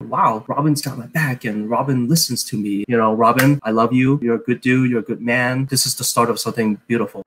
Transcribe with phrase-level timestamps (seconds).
[0.00, 2.84] wow, Robin's got my back and Robin listens to me.
[2.86, 4.18] You know, Robin, I love you.
[4.22, 4.90] You're a good dude.
[4.90, 5.66] You're a good man.
[5.66, 7.24] This is the start of something beautiful.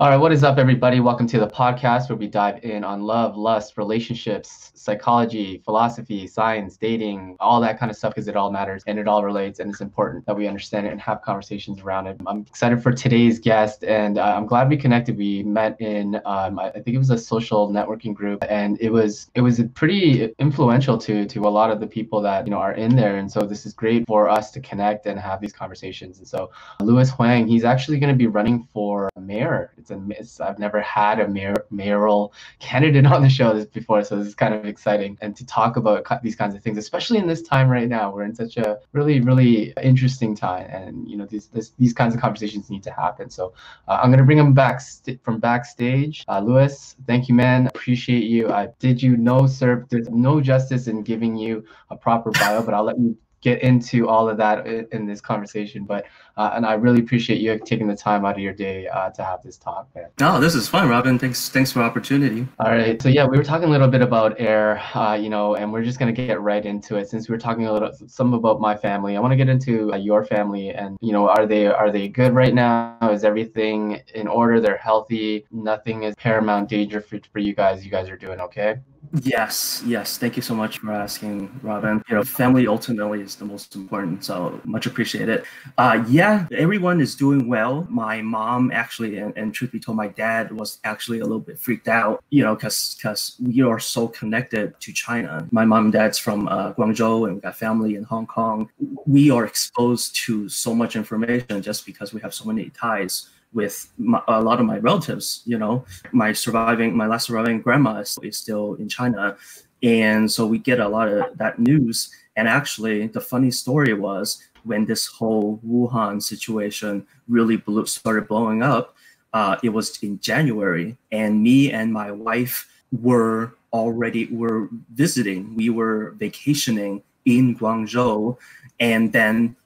[0.00, 0.98] All right, what is up, everybody?
[0.98, 6.76] Welcome to the podcast where we dive in on love, lust, relationships, psychology, philosophy, science,
[6.78, 9.70] dating, all that kind of stuff because it all matters and it all relates and
[9.70, 12.18] it's important that we understand it and have conversations around it.
[12.26, 15.18] I'm excited for today's guest and uh, I'm glad we connected.
[15.18, 19.30] We met in, um, I think it was a social networking group and it was
[19.34, 22.72] it was pretty influential to to a lot of the people that you know are
[22.72, 23.16] in there.
[23.16, 26.18] And so this is great for us to connect and have these conversations.
[26.18, 26.50] And so
[26.80, 29.72] Louis Huang, he's actually going to be running for mayor.
[29.76, 34.02] It's a it's, I've never had a mayor, mayoral candidate on the show this before,
[34.02, 35.18] so this is kind of exciting.
[35.20, 38.24] And to talk about these kinds of things, especially in this time right now, we're
[38.24, 42.20] in such a really, really interesting time, and you know these this, these kinds of
[42.20, 43.28] conversations need to happen.
[43.28, 43.52] So
[43.88, 46.24] uh, I'm gonna bring him back st- from backstage.
[46.28, 47.66] Uh, Louis, thank you, man.
[47.66, 48.50] Appreciate you.
[48.50, 49.88] I did you no serve.
[49.90, 54.08] There's no justice in giving you a proper bio, but I'll let you get into
[54.08, 55.84] all of that in, this conversation.
[55.84, 59.10] But uh, and I really appreciate you taking the time out of your day uh,
[59.10, 59.88] to have this talk.
[60.18, 61.18] No, this is fun, Robin.
[61.18, 62.46] Thanks, thanks for the opportunity.
[62.58, 63.00] All right.
[63.00, 65.84] So yeah, we were talking a little bit about air, uh, you know, and we're
[65.84, 67.08] just gonna get right into it.
[67.08, 69.92] Since we were talking a little some about my family, I want to get into
[69.92, 72.96] uh, your family and you know, are they are they good right now?
[73.10, 74.60] Is everything in order?
[74.60, 75.46] They're healthy.
[75.50, 77.84] Nothing is paramount danger for, for you guys.
[77.84, 78.80] You guys are doing okay.
[79.22, 80.18] Yes, yes.
[80.18, 82.02] Thank you so much for asking, Robin.
[82.08, 85.44] You know, family ultimately is the most important, so much appreciated.
[85.78, 87.86] Uh, yeah, everyone is doing well.
[87.90, 91.58] My mom actually, and, and truth be told, my dad was actually a little bit
[91.58, 92.22] freaked out.
[92.30, 95.48] You know, because because we are so connected to China.
[95.50, 98.70] My mom and dad's from uh, Guangzhou, and we got family in Hong Kong.
[99.06, 103.92] We are exposed to so much information just because we have so many ties with
[103.98, 105.42] my, a lot of my relatives.
[105.44, 109.36] You know, my surviving, my last surviving grandma is, is still in China,
[109.82, 112.10] and so we get a lot of that news.
[112.36, 118.62] And actually, the funny story was when this whole Wuhan situation really blew, started blowing
[118.62, 118.96] up.
[119.32, 125.54] Uh, it was in January, and me and my wife were already were visiting.
[125.54, 128.36] We were vacationing in Guangzhou,
[128.80, 129.56] and then,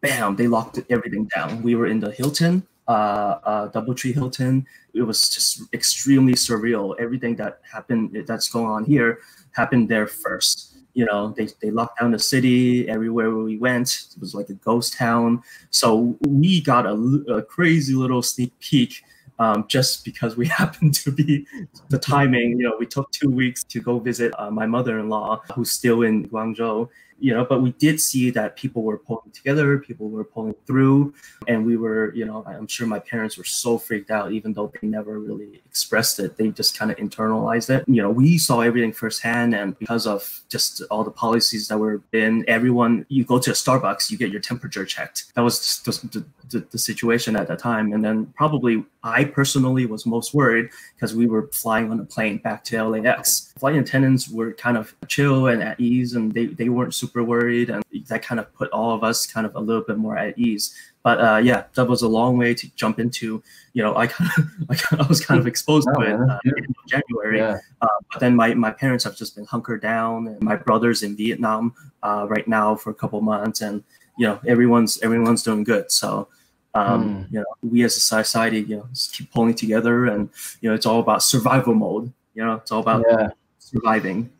[0.00, 0.36] bam!
[0.36, 1.62] They locked everything down.
[1.62, 4.66] We were in the Hilton uh, uh, DoubleTree Hilton.
[4.94, 6.94] It was just extremely surreal.
[6.98, 9.18] Everything that happened, that's going on here,
[9.52, 10.74] happened there first.
[10.94, 12.88] You know, they, they locked down the city.
[12.88, 15.42] Everywhere we went, it was like a ghost town.
[15.70, 16.94] So we got a,
[17.28, 19.02] a crazy little sneak peek
[19.38, 21.46] um, just because we happened to be
[21.88, 22.58] the timing.
[22.58, 26.28] You know, we took two weeks to go visit uh, my mother-in-law, who's still in
[26.28, 26.88] Guangzhou,
[27.18, 31.14] you know but we did see that people were pulling together people were pulling through
[31.48, 34.70] and we were you know i'm sure my parents were so freaked out even though
[34.80, 38.60] they never really expressed it they just kind of internalized it you know we saw
[38.60, 43.38] everything firsthand and because of just all the policies that were in everyone you go
[43.38, 47.34] to a starbucks you get your temperature checked that was just the, the, the situation
[47.34, 51.90] at that time and then probably i personally was most worried because we were flying
[51.90, 56.14] on a plane back to lax flight attendants were kind of chill and at ease
[56.14, 59.46] and they, they weren't super worried, and that kind of put all of us kind
[59.46, 60.74] of a little bit more at ease.
[61.02, 63.42] But uh, yeah, that was a long way to jump into.
[63.72, 64.30] You know, I kind
[64.68, 67.38] of, I was kind of exposed to it uh, in January.
[67.38, 67.58] Yeah.
[67.80, 71.16] Uh, but then my, my parents have just been hunkered down, and my brother's in
[71.16, 73.84] Vietnam uh, right now for a couple months, and
[74.18, 75.90] you know, everyone's everyone's doing good.
[75.90, 76.28] So.
[76.76, 77.32] Um, mm.
[77.32, 80.28] You know, we as a society, you know, just keep pulling together, and
[80.60, 82.12] you know, it's all about survival mode.
[82.34, 83.28] You know, it's all about yeah.
[83.58, 84.30] surviving.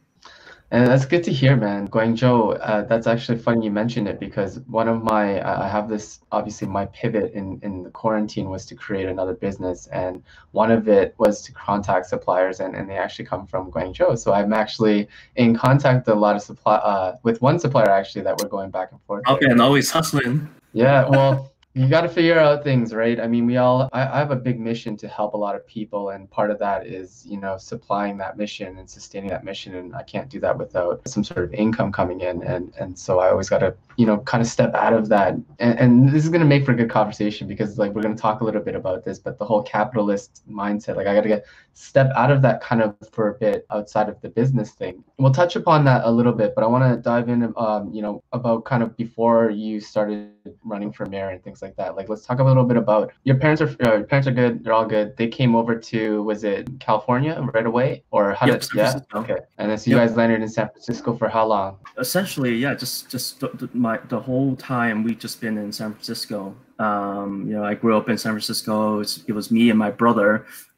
[0.72, 1.86] And that's good to hear, man.
[1.86, 6.18] Guangzhou, uh, that's actually funny you mentioned it because one of my, I have this,
[6.32, 9.86] obviously my pivot in, in the quarantine was to create another business.
[9.86, 14.18] And one of it was to contact suppliers and, and they actually come from Guangzhou.
[14.18, 18.22] So I'm actually in contact with a lot of supply, uh, with one supplier actually
[18.22, 19.22] that we're going back and forth.
[19.28, 20.48] Okay, and always hustling.
[20.72, 23.20] Yeah, well, you got to figure out things right?
[23.20, 25.66] I mean we all I, I, have a big mission to help a lot of
[25.66, 29.74] people and part of that is you know supplying that mission and sustaining that mission
[29.74, 33.18] and i can't do that without some sort of income coming in and and so
[33.18, 36.22] i always got to you know kind of step out of that and, and this
[36.24, 38.44] is going to make for a good conversation because like we're going to talk a
[38.44, 41.44] little bit about this but the whole capitalist mindset like i got to get
[41.74, 45.32] step out of that kind of for a bit outside of the business thing we'll
[45.32, 48.22] touch upon that a little bit but i want to dive in um, you know
[48.32, 50.30] about kind of before you started
[50.64, 51.96] running for mayor and things like that.
[51.96, 54.62] Like, let's talk a little bit about your parents are uh, your parents are good.
[54.62, 55.16] They're all good.
[55.16, 59.38] They came over to was it California right away or how Yep, did yeah okay
[59.58, 60.08] and then so you Yep.
[60.08, 61.78] guys landed in San Francisco for how long?
[61.98, 66.38] essentially yeah just just the- my the whole time we've just been in san francisco.
[66.78, 69.00] Um you know i grew up in san francisco.
[69.02, 70.30] It's, it was me and my brother.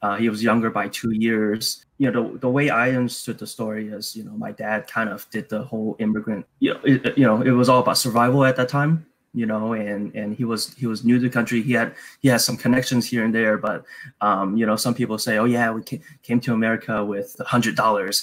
[0.03, 1.63] Uh, he was younger by two years.
[1.97, 5.09] You know the, the way i understood the story is you know my dad kind
[5.09, 8.45] of did the whole immigrant you know it, you know it was all about survival
[8.45, 8.93] at that time
[9.41, 11.59] you know and and he was he was new to the country.
[11.69, 11.89] He had
[12.23, 13.79] he has some connections here and there but
[14.21, 15.81] um you know some people say oh yeah we
[16.27, 18.15] came to america with a hundred dollars.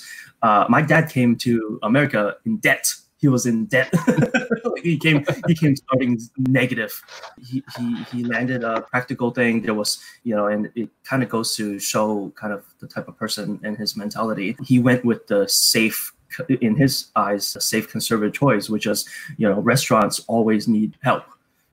[0.42, 2.86] Uh, my dad came to America in debt.
[3.18, 3.92] He was in debt.
[4.64, 6.92] Like, he came he came starting negative.
[7.42, 9.62] He, he he landed a practical thing.
[9.62, 13.08] There was you know, and it kind of goes to show kind of the type
[13.08, 14.56] of person and his mentality.
[14.64, 16.12] He went with the safe
[16.60, 19.08] in his eyes a safe conservative choice which is
[19.38, 21.24] you know restaurants always need help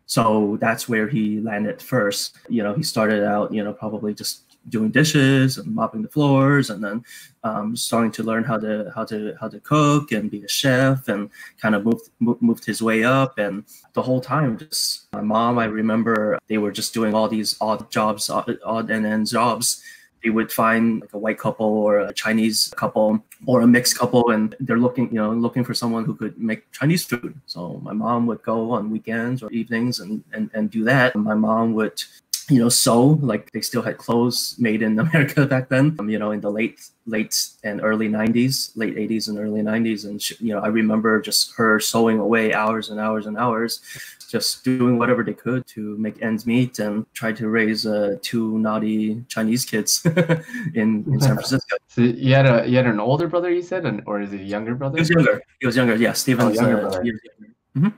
[0.06, 4.53] so that's where he landed first you know he started out you know probably just
[4.70, 7.04] doing dishes and mopping the floors and then
[7.44, 11.08] um, starting to learn how to how to how to cook and be a chef
[11.08, 11.30] and
[11.62, 13.38] kind of moved moved his way up.
[13.38, 17.56] And the whole time just my mom i remember they were just doing all these
[17.62, 19.84] odd jobs odd, and end jobs.
[20.24, 24.32] They would find like a white couple or a chinese couple or a mixed couple
[24.32, 27.36] and they're looking you know looking for someone who could make chinese food.
[27.46, 31.14] So my mom would go on weekends or evenings and and, and do that.
[31.18, 32.02] My mom would
[32.50, 36.20] you know sew like they still had clothes made in america back then um, you
[36.20, 40.36] know in the late late and early 90s late 80s and early 90s and she,
[40.40, 43.82] you know i remember just her sewing away hours and hours and hours
[44.30, 48.58] just doing whatever they could to make ends meet and try to raise uh, two
[48.60, 50.06] naughty chinese kids
[50.76, 53.86] in, in san francisco So you had a you had an older brother you said
[53.86, 54.98] and or is it a younger brother?
[54.98, 57.04] he was younger he was younger yeah steven's younger uh, brother.
[57.04, 57.94] younger.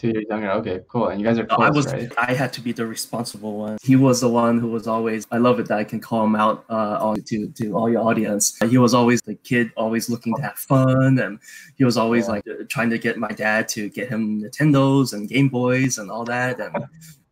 [0.00, 0.50] Two years younger.
[0.52, 1.08] Okay, cool.
[1.08, 2.10] And you guys are close, I was right?
[2.16, 3.76] I had to be the responsible one.
[3.82, 6.34] He was the one who was always I love it that I can call him
[6.34, 8.56] out uh to to all your audience.
[8.70, 11.38] He was always the kid always looking to have fun and
[11.76, 12.32] he was always Yeah.
[12.32, 16.24] like trying to get my dad to get him Nintendos and Game Boys and all
[16.24, 16.74] that and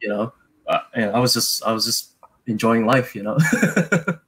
[0.02, 0.32] you know
[0.66, 2.16] uh, and I was just I was just
[2.46, 3.38] enjoying life, you know.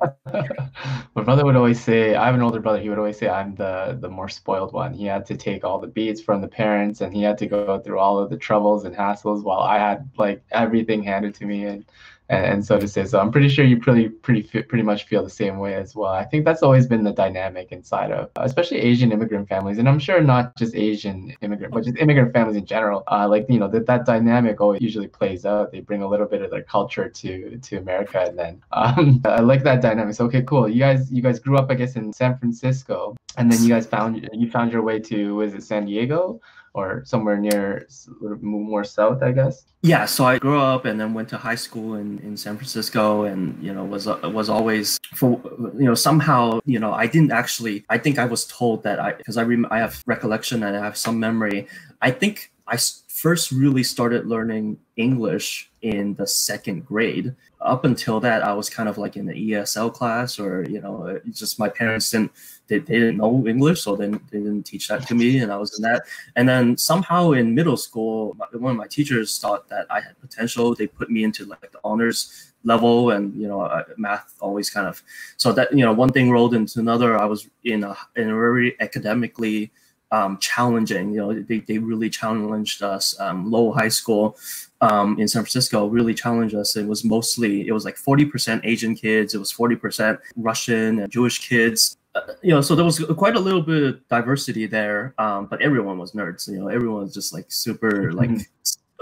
[1.14, 3.54] My brother would always say, I have an older brother, he would always say I'm
[3.54, 4.92] the the more spoiled one.
[4.94, 7.78] He had to take all the beats from the parents and he had to go
[7.80, 11.64] through all of the troubles and hassles while I had like everything handed to me
[11.66, 11.84] and
[12.28, 13.04] and, and so to say.
[13.04, 16.12] So I'm pretty sure you pretty pretty pretty much feel the same way as well.
[16.12, 19.98] I think that's always been the dynamic inside of especially Asian immigrant families, and I'm
[19.98, 23.02] sure not just Asian immigrant, but just immigrant families in general.
[23.10, 25.72] Uh, like you know that that dynamic always usually plays out.
[25.72, 29.40] They bring a little bit of their culture to to America, and then um, I
[29.40, 30.14] like that dynamic.
[30.14, 30.68] So okay, cool.
[30.68, 33.86] You guys you guys grew up, I guess, in San Francisco, and then you guys
[33.86, 36.40] found you found your way to was it San Diego?
[36.74, 37.86] Or somewhere near,
[38.20, 39.64] more south, I guess.
[39.82, 43.24] Yeah, so I grew up and then went to high school in, in San Francisco,
[43.24, 45.40] and you know was uh, was always for
[45.78, 49.12] you know somehow you know I didn't actually I think I was told that I
[49.12, 51.68] because I rem- I have recollection and I have some memory.
[52.02, 52.76] I think I
[53.08, 57.34] first really started learning English in the second grade.
[57.60, 61.20] Up until that, I was kind of like in the ESL class, or you know,
[61.30, 62.32] just my parents didn't
[62.66, 65.56] they, they didn't know English, so then they didn't teach that to me, and I
[65.56, 66.04] was in that.
[66.36, 70.74] And then somehow in middle school, one of my teachers thought that I had potential.
[70.74, 75.02] They put me into like the honors level, and you know, math always kind of.
[75.36, 77.18] So that you know, one thing rolled into another.
[77.18, 79.70] I was in a in a very academically
[80.10, 81.12] um, challenging.
[81.12, 83.18] You know, they, they really challenged us.
[83.20, 84.38] Um, Lowell High School
[84.80, 86.76] um, in San Francisco really challenged us.
[86.76, 89.34] It was mostly it was like forty percent Asian kids.
[89.34, 91.96] It was forty percent Russian and Jewish kids.
[92.14, 95.14] Uh, you know, so there was quite a little bit of diversity there.
[95.18, 96.46] Um, but everyone was nerds.
[96.48, 98.46] You know, everyone was just like super like Mhm.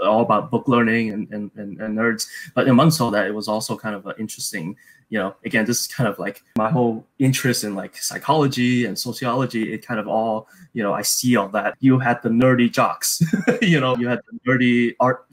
[0.07, 2.27] All about book learning and, and, and, and nerds.
[2.55, 4.75] But amongst all that, it was also kind of an interesting,
[5.09, 8.97] you know, again, this is kind of like my whole interest in like psychology and
[8.97, 9.73] sociology.
[9.73, 11.75] It kind of all, you know, I see all that.
[11.79, 13.21] You had the nerdy jocks,
[13.61, 15.25] you know, you had the nerdy art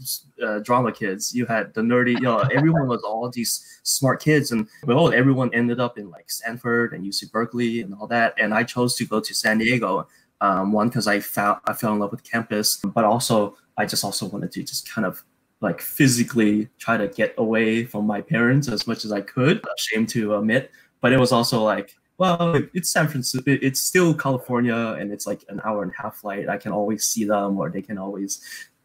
[0.42, 1.34] uh, drama kids.
[1.34, 4.52] You had the nerdy, you know, everyone was all these smart kids.
[4.52, 8.34] And well, everyone ended up in like Stanford and UC Berkeley and all that.
[8.38, 10.06] And I chose to go to San Diego.
[10.42, 14.04] Um, one, because I found I fell in love with campus, but also I just
[14.04, 15.22] also wanted to just kind of
[15.60, 19.62] like physically try to get away from my parents as much as I could.
[19.76, 20.70] Ashamed to admit,
[21.02, 23.42] but it was also like, well, it's San Francisco.
[23.46, 26.48] It's still California, and it's like an hour and a half flight.
[26.48, 28.40] I can always see them, or they can always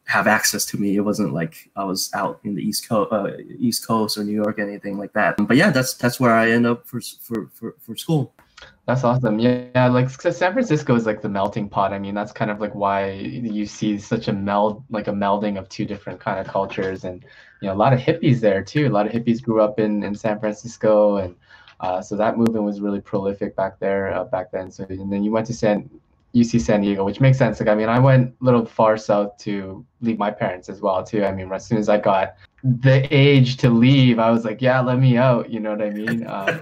[0.07, 0.95] have access to me.
[0.95, 4.33] It wasn't like I was out in the East Coast, uh, East Coast or New
[4.33, 5.35] York, or anything like that.
[5.37, 8.33] But yeah, that's that's where I end up for for for, for school.
[8.85, 9.39] That's awesome.
[9.39, 11.91] Yeah, like San Francisco is like the melting pot.
[11.91, 15.57] I mean, that's kind of like why you see such a meld, like a melding
[15.57, 17.23] of two different kind of cultures, and
[17.61, 18.87] you know, a lot of hippies there too.
[18.87, 21.35] A lot of hippies grew up in in San Francisco, and
[21.79, 24.69] uh, so that movement was really prolific back there uh, back then.
[24.69, 25.89] So and then you went to San
[26.35, 27.59] UC San Diego, which makes sense.
[27.59, 31.03] Like I mean, I went a little far south to leave my parents as well
[31.03, 31.25] too.
[31.25, 34.79] I mean, as soon as I got the age to leave, I was like, yeah,
[34.79, 35.49] let me out.
[35.49, 36.27] You know what I mean?
[36.27, 36.59] Um,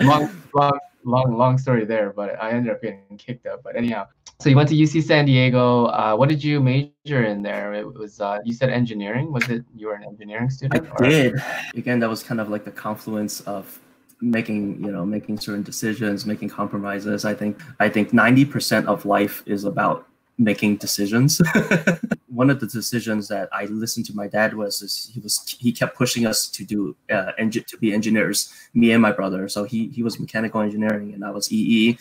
[0.00, 3.62] long, long long long story there, but I ended up getting kicked out.
[3.62, 4.06] But anyhow,
[4.40, 5.86] so you went to UC San Diego.
[5.86, 7.72] Uh, what did you major in there?
[7.72, 9.32] It was uh, you said engineering.
[9.32, 10.86] Was it you were an engineering student?
[10.86, 11.08] I or?
[11.08, 11.34] did.
[11.74, 13.80] Again, that was kind of like the confluence of
[14.20, 19.42] making you know making certain decisions making compromises i think i think 90% of life
[19.44, 21.40] is about making decisions.
[22.28, 25.72] One of the decisions that I listened to my dad was is he was he
[25.72, 29.48] kept pushing us to do uh, engi- to be engineers, me and my brother.
[29.48, 31.98] So he he was mechanical engineering and I was EE,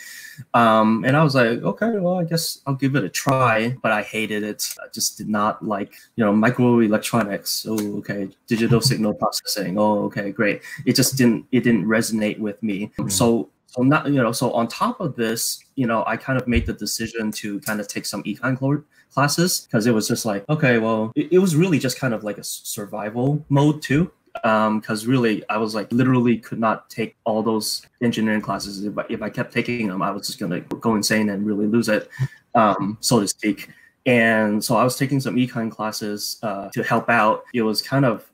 [0.54, 3.78] um, and I was like, okay, well I guess I'll give it a try.
[3.82, 4.74] But I hated it.
[4.84, 7.66] I just did not like you know microelectronics.
[7.70, 9.78] Oh okay, digital signal processing.
[9.78, 10.62] Oh okay, great.
[10.86, 12.92] It just didn't it didn't resonate with me.
[12.98, 13.10] Mm-hmm.
[13.10, 16.48] So so not you know so on top of this you know i kind of
[16.48, 20.48] made the decision to kind of take some econ classes because it was just like
[20.50, 24.12] okay well it, it, was really just kind of like a survival mode too.
[24.34, 28.84] Because um, really i was like literally could not take all those engineering classes.
[28.84, 31.68] If I, if I kept taking them i was just gonna go insane and really
[31.68, 32.10] lose it
[32.54, 33.70] um, so to speak.
[34.06, 37.44] And so i was taking some econ classes uh, to help out.
[37.54, 38.30] It was kind of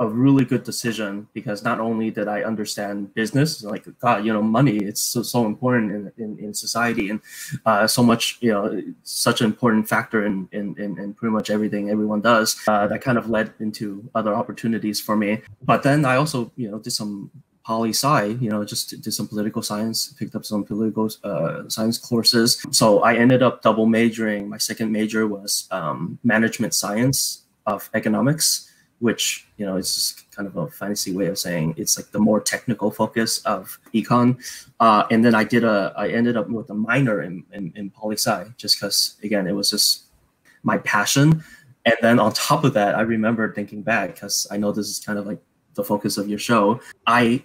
[0.00, 4.42] a really good decision because not only did I understand business, like God, you know,
[4.42, 7.20] money, it's so, so important in, in, in society and
[7.66, 11.50] uh, so much, you know, such an important factor in, in, in, in pretty much
[11.50, 12.58] everything everyone does.
[12.66, 15.42] Uh, that kind of led into other opportunities for me.
[15.62, 17.30] But then I also, you know, did some
[17.62, 21.98] poli sci, you know, just did some political science, picked up some political uh, science
[21.98, 22.64] courses.
[22.70, 24.48] So I ended up double majoring.
[24.48, 28.69] My second major was um, management science of economics
[29.00, 32.18] which you know is just kind of a fancy way of saying it's like the
[32.18, 34.38] more technical focus of econ.
[34.78, 37.90] Uh, and then I did a I ended up with a minor in in, in
[37.90, 40.04] poli sci just because again it was just
[40.62, 41.42] my passion.
[41.86, 45.00] And then on top of that, I remember thinking back because I know this is
[45.00, 45.40] kind of like
[45.74, 46.80] the focus of your show.
[47.06, 47.42] I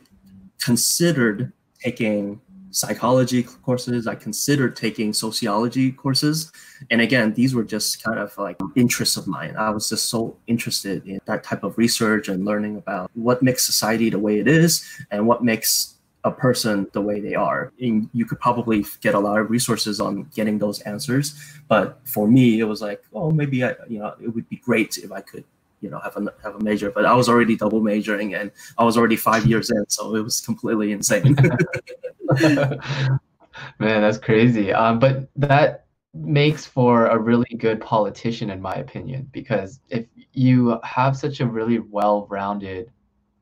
[0.60, 2.42] considered taking
[2.76, 4.06] psychology courses.
[4.06, 6.52] I considered taking sociology courses.
[6.92, 9.56] And again, these were just kind of like interests of mine.
[9.56, 13.66] I was just so interested in that type of research and learning about what makes
[13.66, 17.72] society the way it is and what makes a person the way they are.
[17.80, 21.40] And you could probably get a lot of resources on getting those answers.
[21.70, 24.98] But for me, it was like, oh, maybe I, you know, it would be great
[24.98, 25.46] if I could
[25.82, 28.84] you know have a have a major but i was already double majoring and i
[28.84, 31.36] was already five years in so it was completely insane
[33.80, 34.72] man that's crazy.
[34.74, 40.80] Um, but that makes for a really good politician in my opinion because if you
[40.84, 42.90] have such a really well-rounded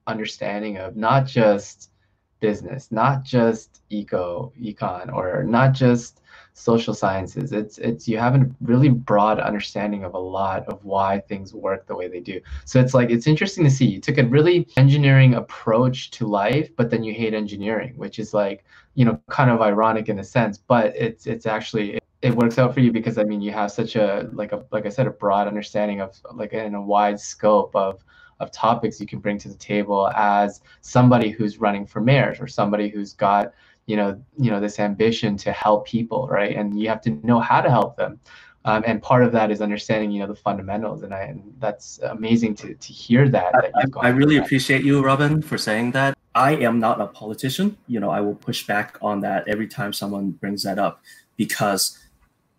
[0.08, 1.92] understanding of not just
[2.40, 6.23] business not just eco econ or not just
[6.54, 7.52] social sciences.
[7.52, 11.88] It's it's you have a really broad understanding of a lot of why things work
[11.88, 12.40] the way they do.
[12.66, 16.70] So it's like it's interesting to see you took a really engineering approach to life,
[16.76, 18.64] but then you hate engineering, which is like
[18.96, 22.60] you know kind of ironic in a sense, but it's it's actually it, it works
[22.60, 25.08] out for you because I mean you have such a like a like I said
[25.08, 28.04] a broad understanding of like in a wide scope of
[28.40, 32.48] of topics you can bring to the table as somebody who's running for mayor or
[32.48, 33.54] somebody who's got
[33.86, 36.56] you know you know this ambition to help people right?
[36.56, 38.20] And you have to know how to help them.
[38.66, 41.04] Um, and part of that is understanding you know the fundamentals.
[41.04, 45.04] And, I, and that's amazing to, to hear that, that I, I, really appreciate you
[45.04, 46.18] robin for saying that.
[46.36, 47.78] I am not a politician.
[47.88, 51.02] You know i will push back on that every time someone brings that up
[51.36, 52.00] because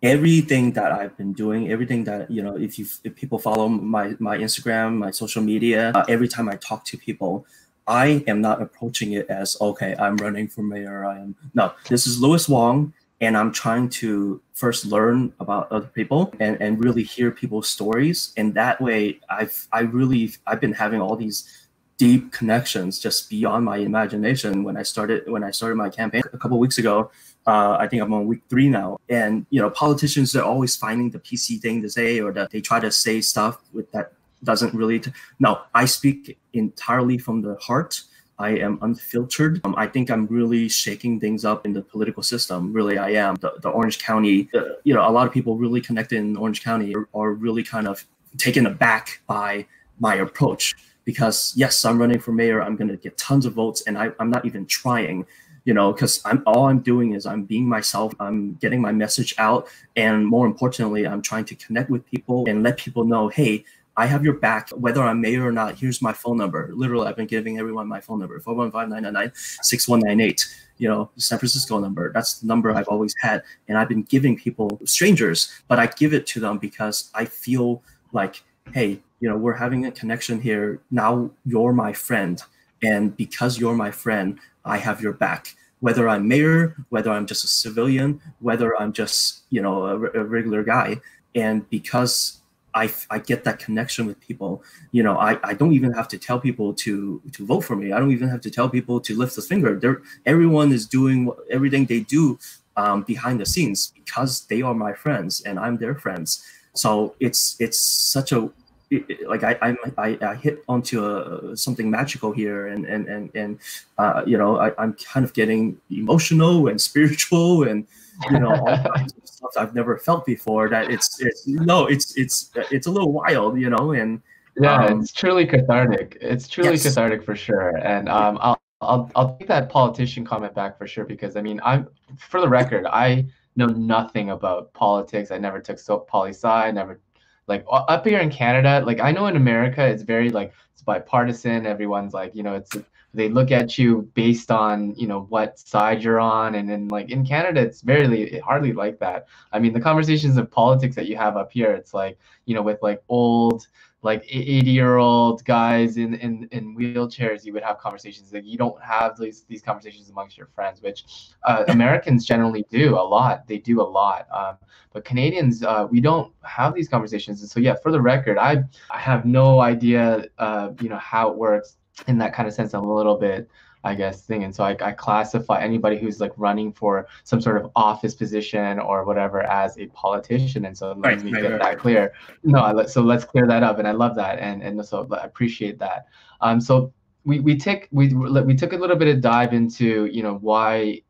[0.03, 4.13] everything that i've been doing everything that you know if you if people follow my
[4.19, 7.45] my instagram my social media uh, every time i talk to people
[7.87, 11.05] I am not approaching it as okay, I'm running for mayor.
[11.05, 11.73] I am no.
[11.87, 16.83] This is Louis Wong, and I'm trying to first learn about other people and, and
[16.83, 18.33] really hear people's stories.
[18.37, 23.63] And that way, I've I really I've been having all these deep connections just beyond
[23.63, 27.11] my imagination when I started when I started my campaign a couple weeks ago.
[27.45, 31.11] Uh, I think I'm on week three now, and you know politicians they're always finding
[31.11, 34.13] the PC thing to say or that they try to say stuff with that
[34.43, 34.99] doesn't really.
[34.99, 38.01] T- no, I speak entirely from the heart.
[38.37, 39.61] I am unfiltered.
[39.63, 42.73] Um, I think I'm really shaking things up in the political system.
[42.73, 43.35] Really, I am.
[43.35, 46.61] The, the Orange County, uh, you know, a lot of people really connected in Orange
[46.61, 48.05] County are, are really kind of
[48.37, 49.65] taken aback by
[49.99, 52.61] my approach because yes, I'm running for mayor.
[52.61, 55.25] I'm going to get tons of votes, and I, I'm not even trying.
[55.65, 58.13] you know, because I'm all I'm doing is I'm being myself.
[58.19, 62.63] I'm getting my message out, and more importantly, I'm trying to connect with people and
[62.63, 63.65] let people know, hey,
[63.97, 65.75] I have your back, whether I'm mayor or not.
[65.75, 66.69] Here's my phone number.
[66.73, 70.45] Literally, I've been giving everyone my phone number 415 999 6198.
[70.77, 72.11] You know, San Francisco number.
[72.11, 73.43] That's the number I've always had.
[73.69, 77.81] And I've been giving people strangers, but I give it to them because I feel
[78.11, 80.81] like, hey, you know, we're having a connection here.
[80.91, 82.41] Now you're my friend.
[82.83, 85.55] And because you're my friend, I have your back.
[85.79, 90.23] Whether I'm mayor, whether I'm just a civilian, whether I'm just, you know, a, a
[90.23, 90.99] regular guy.
[91.33, 92.41] And because
[92.75, 94.61] I, I get that connection with people.
[94.91, 97.93] You know, I, I don't even have to tell people to to vote for me.
[97.93, 99.79] I don't even have to tell people to lift a finger.
[99.79, 102.37] They're, everyone is doing everything they do
[102.75, 106.43] um, behind the scenes because they are my friends and I'm their friends.
[106.73, 108.51] So it's it's such a
[108.91, 113.59] it, like I, I I hit onto a, something magical here, and and and and
[113.97, 117.87] uh, you know I, I'm kind of getting emotional and spiritual and
[118.31, 120.69] you know all kinds of stuff I've never felt before.
[120.69, 124.21] That it's it's no, it's it's it's a little wild, you know, and
[124.57, 126.17] yeah, um, it's truly cathartic.
[126.21, 126.83] It's truly yes.
[126.83, 127.77] cathartic for sure.
[127.77, 131.59] And um, I'll I'll I'll take that politician comment back for sure because I mean
[131.63, 135.31] I'm for the record I know nothing about politics.
[135.31, 136.47] I never took so poli sci.
[136.47, 136.99] I never
[137.47, 138.83] like up here in Canada.
[138.85, 141.65] Like I know in America it's very like it's bipartisan.
[141.65, 142.75] Everyone's like you know it's
[143.15, 146.55] they look at you based on you know what side you're on.
[146.55, 149.27] And then like in canada it's barely hardly like that.
[149.51, 152.61] I mean the conversations of politics that you have up here it's like you know
[152.61, 153.67] with like old
[154.01, 158.33] like 80 year old guys in, in in wheelchairs you would have conversations.
[158.33, 161.05] Like you don't have these these conversations amongst your friends which
[161.43, 163.47] uh, americans generally do a lot.
[163.47, 164.27] They do a lot.
[164.31, 164.57] Um,
[164.93, 167.41] but canadians uh, we don't have these conversations.
[167.41, 171.29] And so yeah for the record i i have no idea uh, you know how
[171.29, 171.77] it works
[172.07, 173.49] in that kind of sense, I'm a little bit,
[173.83, 174.43] I guess, thing.
[174.43, 178.79] And so I, I classify anybody who's like running for some sort of office position
[178.79, 180.65] or whatever as a politician.
[180.65, 182.13] And so let right, me right, get right, that clear.
[182.43, 183.79] No, so let's clear that up.
[183.79, 184.39] And I love that.
[184.39, 186.07] And, and so I appreciate that.
[186.41, 186.91] Um, so
[187.23, 191.01] we, we take, we, we took a little bit of dive into, you know, why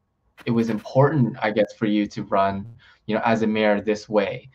[0.45, 2.65] it was important, I guess, for you to run,
[3.05, 4.49] you know, as a mayor this way.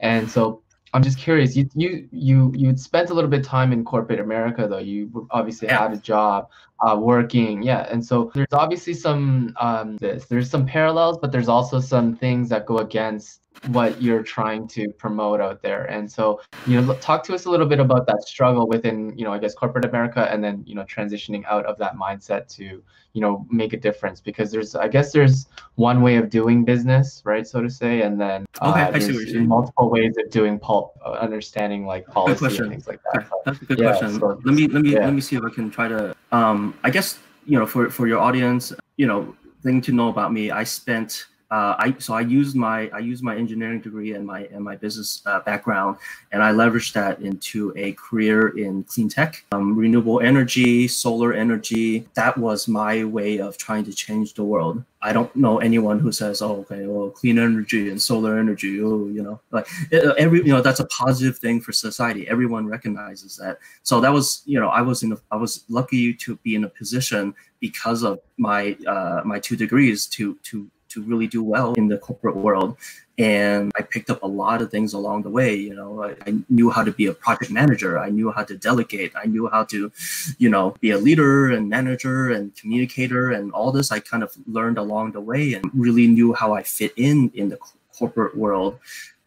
[0.00, 1.56] And so I'm just curious.
[1.56, 4.78] You you you you spent a little bit of time in corporate America, though.
[4.78, 5.82] You obviously yeah.
[5.82, 6.50] had a job,
[6.86, 7.86] uh, working, yeah.
[7.90, 10.26] And so there's obviously some um, this.
[10.26, 14.88] There's some parallels, but there's also some things that go against what you're trying to
[14.92, 15.84] promote out there.
[15.84, 19.24] And so, you know, talk to us a little bit about that struggle within, you
[19.24, 22.82] know, I guess corporate America, and then you know, transitioning out of that mindset to
[23.12, 27.22] you know make a difference because there's i guess there's one way of doing business
[27.24, 31.12] right so to say and then okay, uh, there's multiple ways of doing pulp uh,
[31.12, 34.68] understanding like policy and things like that that's a good yeah, question so, let me
[34.68, 35.04] let me yeah.
[35.04, 37.90] let me see if i can try to um Um, i guess you know for
[37.90, 42.14] for your audience you know thing to know about me i spent uh, I so
[42.14, 45.96] I used my I used my engineering degree and my and my business uh, background,
[46.30, 52.06] and I leveraged that into a career in clean tech, um, renewable energy, solar energy.
[52.14, 54.84] That was my way of trying to change the world.
[55.02, 59.08] I don't know anyone who says, "Oh, okay, well, clean energy and solar energy." Oh,
[59.08, 62.28] you know, like every you know that's a positive thing for society.
[62.28, 63.58] Everyone recognizes that.
[63.82, 66.62] So that was you know I was in a, I was lucky to be in
[66.62, 71.74] a position because of my uh, my two degrees to to to really do well
[71.74, 72.76] in the corporate world.
[73.18, 75.54] And I picked up a lot of things along the way.
[75.54, 77.98] You know, I, I, knew how to be a project manager.
[77.98, 79.12] I knew how to delegate.
[79.14, 79.92] I knew how to,
[80.38, 83.92] you know, be a leader and manager and communicator and all this.
[83.92, 87.50] I kind of learned along the way and really knew how I fit in in
[87.50, 87.58] the
[87.92, 88.78] corporate world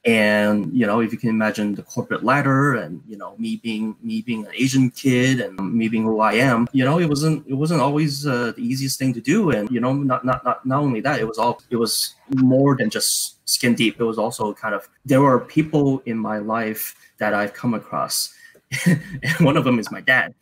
[0.05, 3.95] and you know if you can imagine the corporate ladder and you know me being
[4.01, 7.41] me being an asian kid and me being who i am you know it wasn't
[7.47, 9.51] it wasn't always uh, the easiest thing to do.
[9.51, 12.75] And you know not, not not not only that it was all it was more
[12.75, 13.99] than just skin deep.
[13.99, 18.33] It was also kind of there were people in my life that i've come across.
[18.85, 20.33] And one of them is my dad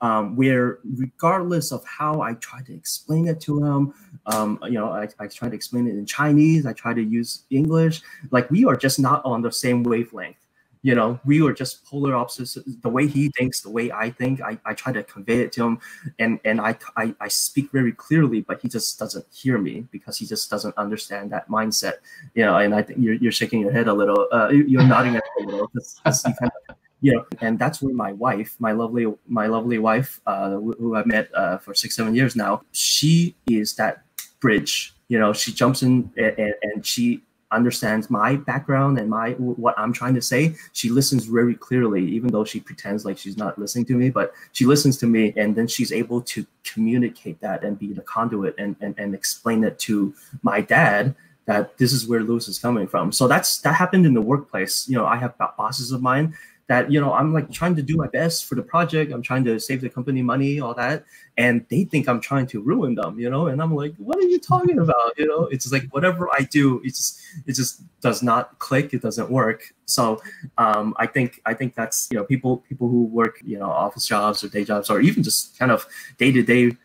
[0.00, 3.94] um, where regardless of how I try to explain it to him,
[4.26, 7.44] um, you know, I, I try to explain it in Chinese, I try to use
[7.50, 10.36] English, like we are just not on the same wavelength.
[10.82, 12.56] You know, we are just polar opposites.
[12.82, 15.64] The way he thinks, the way I think, I, I try to convey it to
[15.64, 15.80] him,
[16.20, 20.16] and and I, I I speak very clearly, but he just doesn't hear me because
[20.16, 21.94] he just doesn't understand that mindset.
[22.34, 24.28] You know, and I think you're, you're shaking your head a little.
[24.30, 28.12] Uh, you're nodding at a little because you kind of know, and that's where my
[28.12, 32.34] wife, my lovely, my lovely wife, uh, who I've met uh, for six, seven years
[32.34, 34.02] now, she is that
[34.40, 34.94] bridge.
[35.08, 39.92] You know, she jumps in and, and she understands my background and my what I'm
[39.92, 40.54] trying to say.
[40.72, 44.32] She listens very clearly, even though she pretends like she's not listening to me, but
[44.52, 48.54] she listens to me and then she's able to communicate that and be the conduit
[48.58, 51.14] and, and, and explain it to my dad
[51.46, 53.10] that this is where Lewis is coming from.
[53.10, 54.86] So that's that happened in the workplace.
[54.86, 56.34] You know, I have bosses of mine
[56.68, 59.12] that you know i'm like trying to do my best for the project.
[59.12, 61.04] I'm trying to save the company money all that.
[61.36, 63.48] And they think i'm trying to ruin them you know?
[63.48, 65.18] And i'm like what are you talking about?
[65.18, 65.44] You know?
[65.50, 68.94] It's like whatever i do it just it just does not click.
[68.94, 69.74] It doesn't work.
[69.86, 70.20] So
[70.58, 74.06] um, i think i think that's you know people people who work you know office
[74.06, 75.86] jobs or day jobs or even just kind of
[76.18, 76.76] day to day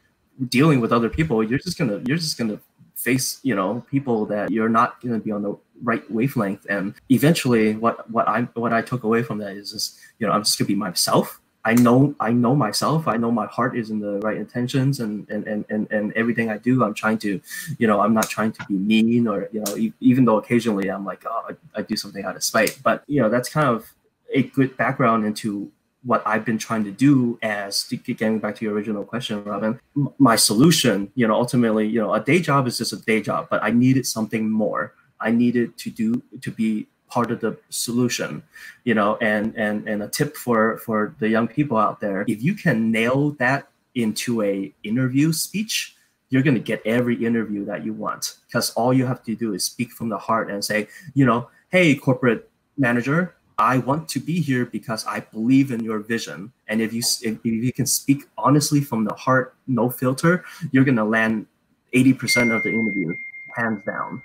[0.50, 2.60] dealing with other people you're just gonna you're just gonna
[3.04, 6.66] face you know people that you're not going to be on the right wavelength.
[6.70, 10.34] And eventually what what i what i took away from that is just you know
[10.34, 11.40] i'm just going to be myself.
[11.66, 13.08] I know i know myself.
[13.08, 16.50] I know my heart is in the right intentions and and and and, and everything
[16.50, 16.84] i do.
[16.84, 17.42] I'm trying to
[17.78, 20.90] you know i'm not trying to be mean or you know e- even though occasionally
[20.90, 22.80] i'm like oh I, I do something out of spite.
[22.84, 23.94] But you know that's kind of
[24.34, 25.72] a good background into
[26.06, 29.80] what I've been trying to do as getting back to your original question, Robin,
[30.18, 33.48] my solution, you know, ultimately, you know, a day job is just a day job,
[33.50, 34.94] but I needed something more.
[35.20, 38.42] I needed to do to be part of the solution,
[38.84, 42.42] you know, and and and a tip for for the young people out there, if
[42.42, 45.96] you can nail that into a interview speech,
[46.30, 49.54] you're going to get every interview that you want because all you have to do
[49.54, 54.20] is speak from the heart and say, you know, hey, corporate manager, I want to
[54.20, 56.52] be here because I believe in your vision.
[56.68, 61.06] And if you if, you can speak honestly from the heart, no filter, you're gonna
[61.06, 61.48] land
[61.94, 63.14] 80% of the interview,
[63.56, 64.22] hands down.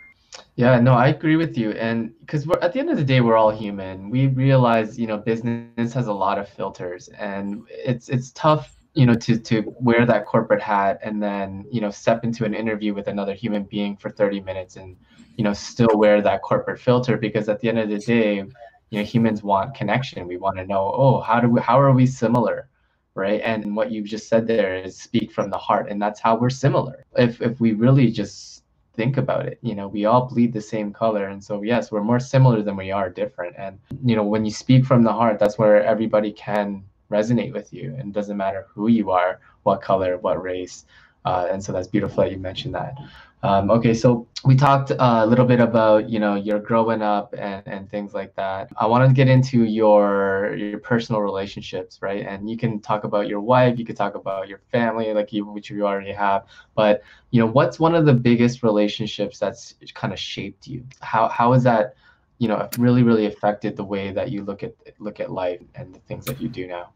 [0.57, 1.73] Yeah, no, I agree with you.
[1.73, 4.11] And because we're at the end of the day, we're all human.
[4.11, 9.07] We realize, you know, business has a lot of filters, and it's it's tough, you
[9.07, 12.95] know, to to wear that corporate hat and then you know step into an interview
[12.95, 14.97] with another human being for 30 minutes and
[15.37, 18.45] you know still wear that corporate filter because at the end of the day
[18.90, 20.27] you know humans want connection.
[20.27, 22.68] We want to know oh how do we how are we similar
[23.14, 23.40] right?
[23.42, 26.51] And what you've just said there is speak from the heart and that's how we're
[26.51, 27.05] similar.
[27.16, 28.64] If if we really just
[28.96, 32.03] think about it you know we all bleed the same color and so yes we're
[32.03, 33.55] more similar than we are different.
[33.59, 37.72] And you know when you speak from the heart that's where everybody can resonate with
[37.72, 40.85] you and doesn't matter who you are what color what race
[41.24, 42.94] uh, and so that's beautiful that you mentioned that
[43.42, 47.62] um, okay, so we talked a little bit about you know your growing up and,
[47.66, 48.68] and things like that.
[48.77, 52.27] I want to get into your your personal relationships, right?
[52.27, 55.46] And you can talk about your wife, you could talk about your family, like you
[55.46, 56.46] which you already have.
[56.74, 60.85] But you know, what's one of the biggest relationships that's kind of shaped you?
[61.01, 61.94] How how is that
[62.38, 65.94] you know really really affected the way that you look at look at life and
[65.94, 66.90] the things that you do now?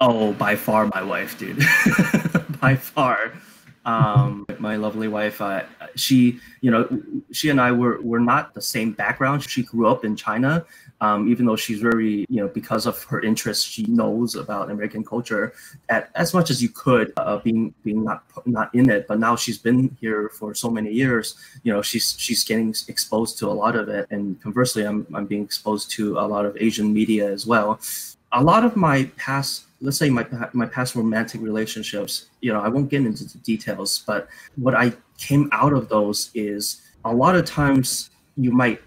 [0.00, 1.58] Oh, by far, my wife, dude.
[2.60, 3.32] by far
[3.86, 5.62] um, my lovely wife, uh,
[5.94, 6.88] she, you know,
[7.30, 9.44] she and I were were not the same background.
[9.44, 10.66] She grew up in China,
[11.00, 15.04] um, even though she's very, you know, because of her interests, she knows about American
[15.04, 15.52] culture
[15.88, 19.06] at, as much as you could, uh, being being not not in it.
[19.06, 21.36] But now she's been here for so many years.
[21.62, 25.26] You know, she's she's getting exposed to a lot of it, and conversely, I'm I'm
[25.26, 27.78] being exposed to a lot of Asian media as well.
[28.32, 32.68] A lot of my past let's say my my past romantic relationships you know i
[32.68, 37.36] won't get into the details but what i came out of those is a lot
[37.36, 38.80] of times you might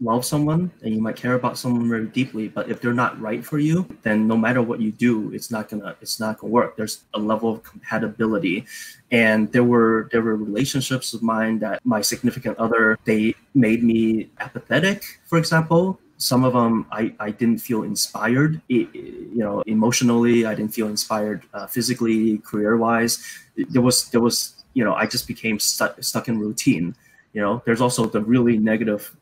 [0.00, 3.44] love someone and you might care about someone very deeply but if they're not right
[3.44, 6.76] for you then no matter what you do it's not gonna it's not gonna work.
[6.76, 8.66] There's a level of compatibility.
[9.10, 14.30] And there were there were relationships of mine that my significant other they made me
[14.40, 20.54] apathetic for example some of them I, I didn't feel inspired you know emotionally i
[20.54, 23.22] didn't feel inspired uh, physically career wise
[23.56, 26.94] there was there was you know i just became stuck, stuck in routine
[27.32, 27.60] you know?
[27.66, 29.14] There's also the really negative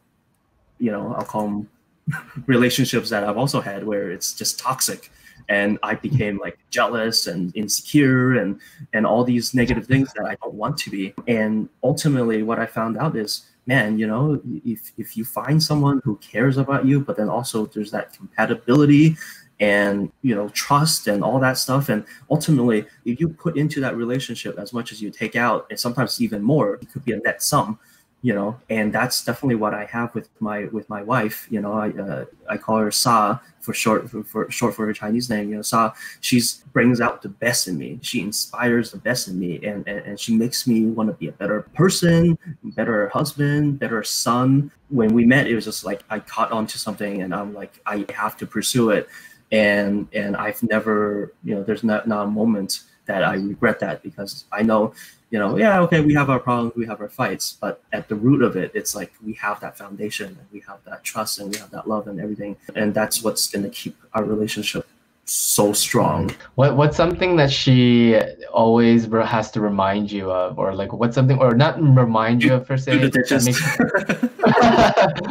[0.79, 1.69] you know i'll call them
[2.47, 5.11] relationships that i've also had where it's just toxic
[5.49, 8.61] and i became like jealous and insecure and
[8.93, 11.15] and all these negative things that i don't want to be.
[11.29, 16.01] And ultimately what i found out is man, you know, if if you find someone
[16.05, 19.17] who cares about you, but then also there's that compatibility
[19.61, 21.89] and you know trust and all that stuff.
[21.89, 25.79] And ultimately if you put into that relationship as much as you take out and
[25.79, 27.79] sometimes even more it could be a net sum
[28.23, 31.73] you know and that's definitely what i have with my with my wife you know
[31.73, 35.51] i uh, i call her sa for short for, for, short for her chinese name
[35.51, 37.99] you know sa she's brings out the best in me.
[38.03, 41.29] She inspires the best in me and and, and she makes me want to be
[41.29, 44.71] a better person better husband better son.
[44.89, 47.81] When we met it was just like i caught on to something and i'm like
[47.87, 49.09] i have to pursue it.
[49.51, 54.03] And and i've never you know there's not, not a moment that i regret that
[54.03, 54.95] because i know
[55.33, 58.15] you know, yeah, okay, we have our problems, we have our fights, but at the
[58.15, 61.51] root of it, it's like we have that foundation and we have that trust and
[61.51, 62.55] we have that love and everything.
[62.75, 64.87] And that's what's going to keep our relationship
[65.25, 66.31] so strong.
[66.57, 68.21] What what's something that she
[68.53, 72.67] always has to remind you of, or like what's something, or not remind you of
[72.67, 72.93] per se?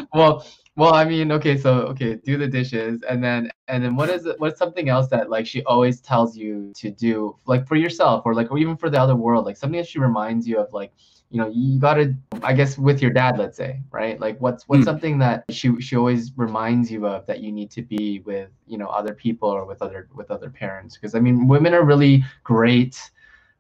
[0.16, 4.10] well, well, I mean, okay, so okay, do the dishes, and then and then what
[4.10, 4.40] is it?
[4.40, 8.34] What's something else that like she always tells you to do, like for yourself, or
[8.34, 10.94] like or even for the other world, like something that she reminds you of, like
[11.32, 14.20] you know, you gotta, I guess, with your dad, let's say, right?
[14.20, 14.86] Like, what's what's mm.
[14.86, 18.78] something that she she always reminds you of that you need to be with, you
[18.78, 20.96] know, other people or with other with other parents?
[20.96, 23.00] Because I mean, women are really great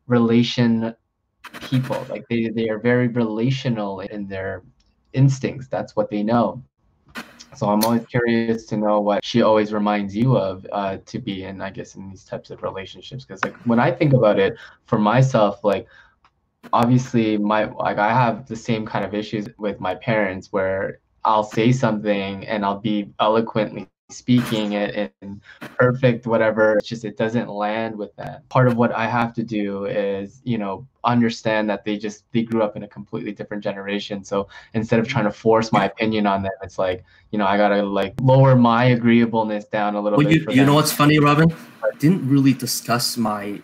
[0.08, 0.94] relation
[1.62, 2.06] people.
[2.10, 4.64] Like they they are very relational in their
[5.14, 5.68] instincts.
[5.70, 6.62] That's what they know.
[7.56, 11.44] So I'm always curious to know what she always reminds you of uh, to be
[11.44, 13.26] in, I guess, in these types of relationships.
[13.26, 15.88] Because like when I think about it for myself, like
[16.74, 21.44] obviously my like I have the same kind of issues with my parents where I'll
[21.44, 25.42] say something and I'll be eloquently speaking it in
[25.78, 28.42] perfect whatever it's just it doesn't land with them.
[28.50, 32.44] Part of what i have to do is you know understand that they just they
[32.44, 34.24] grew up in a completely different generation.
[34.24, 37.58] So instead of trying to force my opinion on them it's like you know i
[37.58, 41.20] gotta like lower my agreeableness down a little well, bit you, you know what's funny
[41.20, 41.52] robin?
[41.84, 43.62] I didn't really discuss my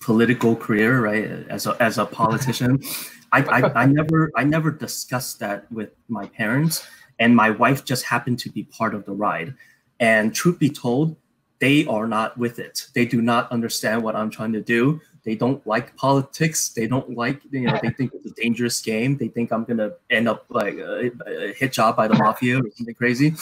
[0.00, 2.82] political career right as a, as a politician.
[3.30, 6.84] I, I, I never i never discussed that with my parents
[7.22, 9.54] and my wife just happened to be part of the ride.
[10.00, 11.16] And truth be told,
[11.60, 12.88] they are not with it.
[12.94, 15.00] They do not understand what I'm trying to do.
[15.22, 16.70] They don't like politics.
[16.70, 19.16] They don't like, you know, they think it's a dangerous game.
[19.16, 22.68] They think I'm gonna end up like a, a hit job by the mafia or
[22.74, 23.34] something crazy.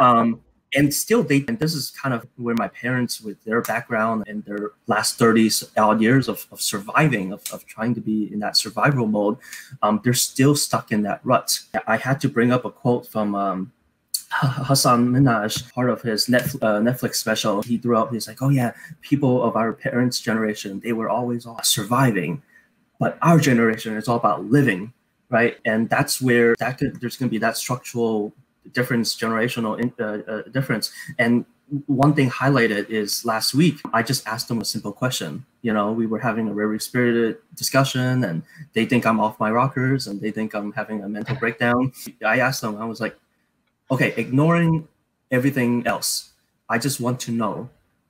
[0.00, 0.40] Um,
[0.74, 4.44] and still they and this is kind of where my parents with their background and
[4.44, 8.56] their last 30 odd years of, of surviving of, of trying to be in that
[8.56, 9.36] survival mode
[9.82, 13.34] um, they're still stuck in that rut i had to bring up a quote from
[13.34, 13.72] um,
[14.68, 18.48] Hasan Minhaj, part of his Netflix, uh, Netflix special, he threw out, he's like, oh
[18.48, 22.40] yeah, people of our parents' generation, they were always all surviving,
[23.00, 24.92] but our generation is all about living,
[25.30, 25.58] right?
[25.64, 28.32] And that's where that could, there's going to be that structural
[28.72, 30.92] difference, generational in, uh, uh, difference.
[31.18, 31.44] And
[31.86, 35.46] one thing highlighted is last week, I just asked them a simple question.
[35.62, 38.42] You know, we were having a very spirited discussion and
[38.72, 41.92] they think I'm off my rockers and they think I'm having a mental breakdown.
[42.24, 43.16] I asked them, I was like,
[43.90, 44.88] okay, ignoring
[45.30, 46.30] everything else,
[46.68, 47.68] I just want to know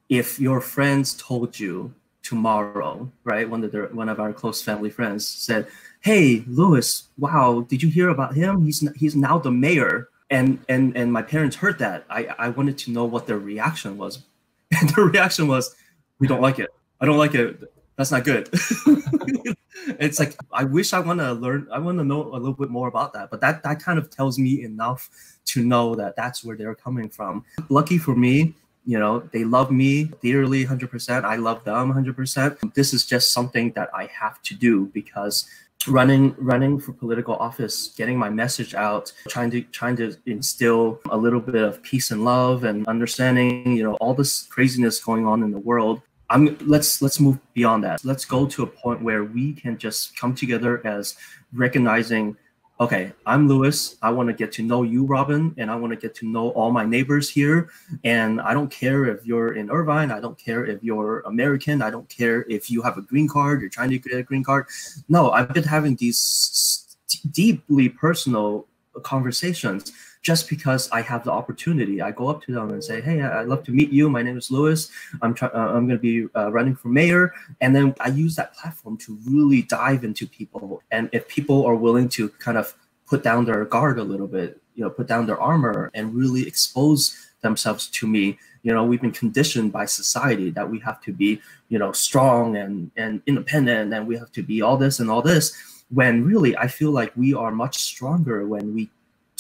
[0.09, 3.49] if your friends told you tomorrow, right?
[3.49, 5.67] One of their one of our close family friends said,
[6.01, 8.65] "Hey, Lewis, wow, did you hear about him?
[8.65, 12.05] He's he's now the mayor and and and my parents heard that.
[12.09, 14.25] I i wanted to know what their reaction was.
[14.81, 15.75] And their reaction was
[16.21, 16.71] we don't like it.
[17.01, 17.61] I don't like it.
[17.97, 18.49] That's not good.
[19.99, 22.69] It's like i wish i want to learn i want to know a little bit
[22.69, 25.09] more about that but that that kind of tells me enough
[25.47, 27.45] to know that that's where they're coming from.
[27.71, 32.95] Lucky for me you know they love me dearly 100% i love them 100% this
[32.95, 35.49] is just something that i have to do because
[35.89, 41.17] running running for political office getting my message out trying to trying to instill a
[41.17, 45.43] little bit of peace and love and understanding you know all this craziness going on
[45.43, 46.03] in the world.
[46.29, 48.05] I'm let's let's move beyond that.
[48.05, 51.17] Let's go to a point where we can just come together as
[51.53, 52.37] recognizing
[52.81, 53.97] okay, I'm Lewis.
[54.01, 56.49] I want to get to know you, Robin, and I want to get to know
[56.51, 57.69] all my neighbors here.
[58.05, 60.11] And I don't care if you're in Irvine.
[60.11, 61.83] I don't care if you're American.
[61.83, 64.43] I don't care if you have a green card, you're trying to get a green
[64.43, 64.67] card.
[65.11, 66.97] No, I've been having these
[67.31, 68.67] deeply personal
[69.03, 72.03] conversations just because I have the opportunity.
[72.03, 74.11] I go up to them and say, "Hey, I'd love to meet you.
[74.11, 74.91] My name is Lewis.
[75.23, 78.37] I'm try- uh, I'm going to be uh, running for mayor." And then I use
[78.37, 80.83] that platform to really dive into people.
[80.91, 82.75] And if people are willing to kind of
[83.07, 86.47] put down their guard a little bit, you know, put down their armor and really
[86.47, 91.13] expose themselves to me, you know, we've been conditioned by society that we have to
[91.13, 95.11] be, you know, strong and and independent, and we have to be all this and
[95.11, 95.57] all this.
[95.89, 98.91] When really, I feel like we are much stronger when we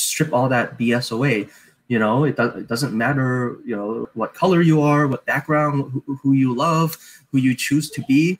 [0.00, 1.48] strip all that BS away.
[1.88, 5.90] You know, it, do, it doesn't matter, you know, what color you are, what background,
[5.92, 6.96] who, who you love,
[7.32, 8.38] who you choose to be.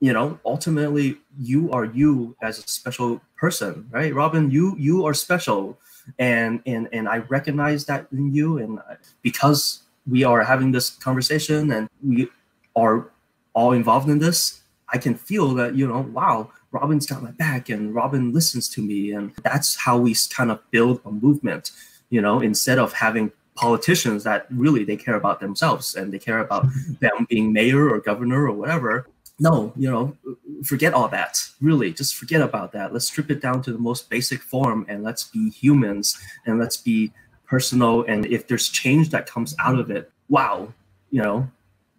[0.00, 4.14] You know, ultimately, you are you as a special person, right?
[4.14, 5.78] Robin, you you are special,
[6.18, 8.78] and and and I recognize that in you, and
[9.20, 12.28] because we are having this conversation and we
[12.76, 13.10] are
[13.52, 14.59] all involved in this,
[14.92, 18.82] I can feel that you know, wow, Robin's got my back and Robin listens to
[18.82, 19.12] me.
[19.12, 21.72] And that's how we kind of build a movement,
[22.10, 26.38] you know, instead of having politicians that really they care about themselves and they care
[26.38, 26.66] about
[27.00, 29.06] them being mayor or governor or whatever.
[29.38, 30.16] no, you know,
[30.64, 31.40] forget all that.
[31.60, 32.92] Really, just forget about that.
[32.92, 36.76] Let's strip it down to the most basic form and let's be humans and let's
[36.76, 37.12] be
[37.46, 38.04] personal.
[38.04, 40.72] And if there's change that comes out of it, wow,
[41.10, 41.50] you know,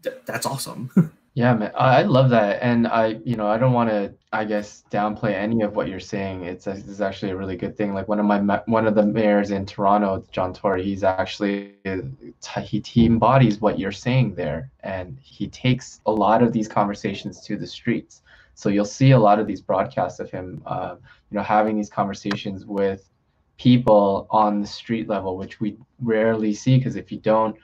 [0.03, 0.91] th- that's awesome.
[1.33, 4.83] Yeah, man, I love that, and I, you know, I don't want to, I guess,
[4.91, 6.43] downplay any of what you're saying.
[6.43, 7.93] It's, it's actually a really good thing.
[7.93, 12.83] Like one of my one of the mayors in Toronto, John Tory, he's actually he,
[12.85, 17.55] he embodies what you're saying there, and he takes a lot of these conversations to
[17.55, 18.23] the streets.
[18.55, 20.95] So you'll see a lot of these broadcasts of him, uh,
[21.29, 23.09] you know, having these conversations with
[23.57, 27.55] people on the street level, which we rarely see because if you don't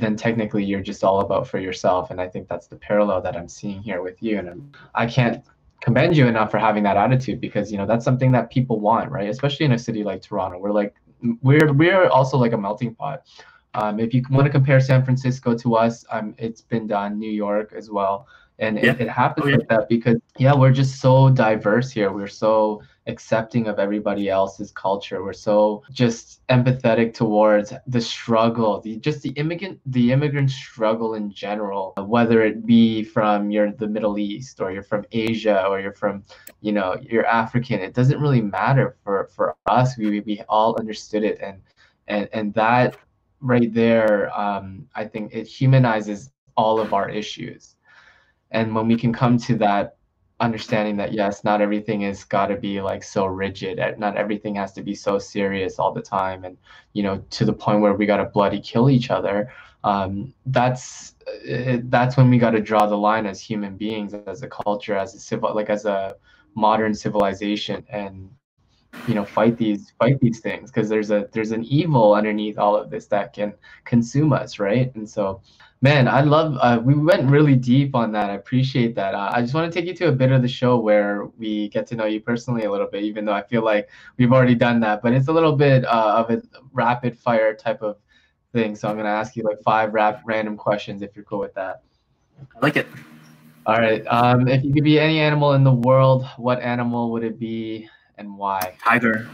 [0.00, 2.10] then technically you're just all about for yourself.
[2.10, 4.38] And I think that's the parallel that I'm seeing here with you.
[4.38, 5.44] And I'm, I can't
[5.84, 9.10] commend you enough for having that attitude because you know that's something that people want,
[9.10, 9.28] right?
[9.28, 10.94] Especially in a city like Toronto, we're like
[11.42, 13.22] we're we're also like a melting pot.
[13.74, 17.18] Um, if you want to compare San Francisco to us, um, it's been done.
[17.18, 18.26] New York as well,
[18.58, 18.92] and yeah.
[18.92, 19.56] it, it happens oh, yeah.
[19.56, 22.10] like that because yeah, we're just so diverse here.
[22.12, 25.22] We're so accepting of everybody else's culture.
[25.22, 31.30] We're so just empathetic towards the struggle, the just the immigrant the immigrant struggle in
[31.30, 35.92] general, whether it be from you're the Middle East or you're from Asia or you're
[35.92, 36.24] from,
[36.60, 37.80] you know, you're African.
[37.80, 39.98] It doesn't really matter for for us.
[39.98, 41.60] We we all understood it and
[42.08, 42.96] and and that
[43.44, 47.76] right there, um, I think it humanizes all of our issues.
[48.50, 49.93] And when we can come to that
[50.40, 54.72] understanding that yes not everything is got to be like so rigid not everything has
[54.72, 56.56] to be so serious all the time and
[56.92, 59.52] you know to the point where we got to bloody kill each other
[59.84, 61.14] um, that's
[61.48, 64.96] uh, that's when we got to draw the line as human beings as a culture
[64.96, 66.16] as a civil like as a
[66.56, 68.28] modern civilization and
[69.06, 72.76] you know fight these fight these things because there's a there's an evil underneath all
[72.76, 73.52] of this that can
[73.84, 75.40] consume us right and so
[75.84, 76.56] Man, I love.
[76.62, 78.30] Uh, we went really deep on that.
[78.30, 79.14] I appreciate that.
[79.14, 81.68] Uh, I just want to take you to a bit of the show where we
[81.68, 84.54] get to know you personally a little bit, even though I feel like we've already
[84.54, 85.02] done that.
[85.02, 87.98] But it's a little bit uh, of a rapid fire type of
[88.54, 88.74] thing.
[88.74, 91.52] So I'm going to ask you like five rap random questions if you're cool with
[91.52, 91.82] that.
[92.40, 92.86] I like it.
[93.66, 94.02] All right.
[94.06, 97.90] Um, if you could be any animal in the world, what animal would it be
[98.18, 98.76] and why?
[98.82, 99.28] Tiger.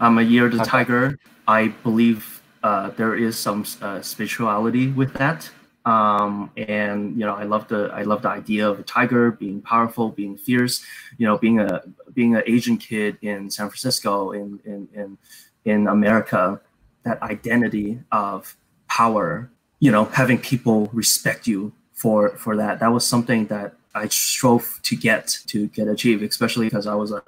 [0.00, 0.70] I'm a year the okay.
[0.70, 1.18] tiger.
[1.46, 5.50] I believe uh, there is some uh, spirituality with that.
[5.86, 9.62] Um, and you know, I love the I love the idea of a tiger being
[9.62, 10.84] powerful, being fierce.
[11.16, 15.18] You know, being a being an Asian kid in San Francisco, in in in
[15.64, 16.60] in America,
[17.04, 18.56] that identity of
[18.88, 19.50] power.
[19.80, 22.80] You know, having people respect you for for that.
[22.80, 27.12] That was something that I strove to get to get achieve, especially because I was
[27.12, 27.22] a,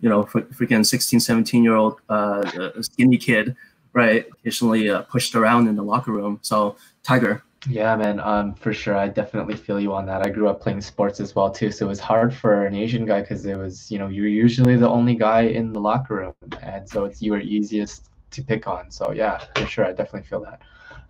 [0.00, 3.56] you know, freaking 16, 17 year old uh, skinny kid
[3.96, 6.38] right, occasionally uh, pushed around in the locker room.
[6.42, 7.42] So Tiger.
[7.66, 8.94] Yeah, man, um, for sure.
[8.94, 10.24] I definitely feel you on that.
[10.24, 13.06] I grew up playing sports as well too, so it was hard for an Asian
[13.06, 16.34] guy because it was, you know, you're usually the only guy in the locker room,
[16.62, 18.90] and so it's you were easiest to pick on.
[18.90, 20.60] So yeah, for sure, I definitely feel that.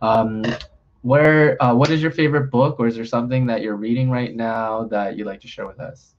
[0.00, 0.44] Um,
[1.02, 4.34] where, uh, what is your favorite book, or is there something that you're reading right
[4.34, 6.14] now that you'd like to share with us?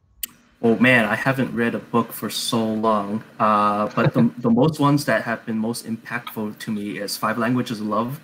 [0.61, 3.23] Oh man, I haven't read a book for so long.
[3.39, 7.37] Uh, but the, the most ones that have been most impactful to me is Five
[7.37, 8.19] Languages of Love.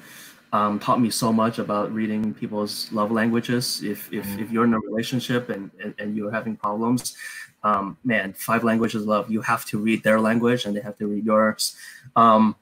[0.52, 3.84] Um, taught me so much about reading people's love languages.
[3.84, 4.40] If if, mm.
[4.40, 7.16] if you're in a relationship and, and, and you're having problems,
[7.64, 10.98] um, man, Five Languages of Love, you have to read their language and they have
[10.98, 11.76] to read yours.
[12.16, 12.56] Um,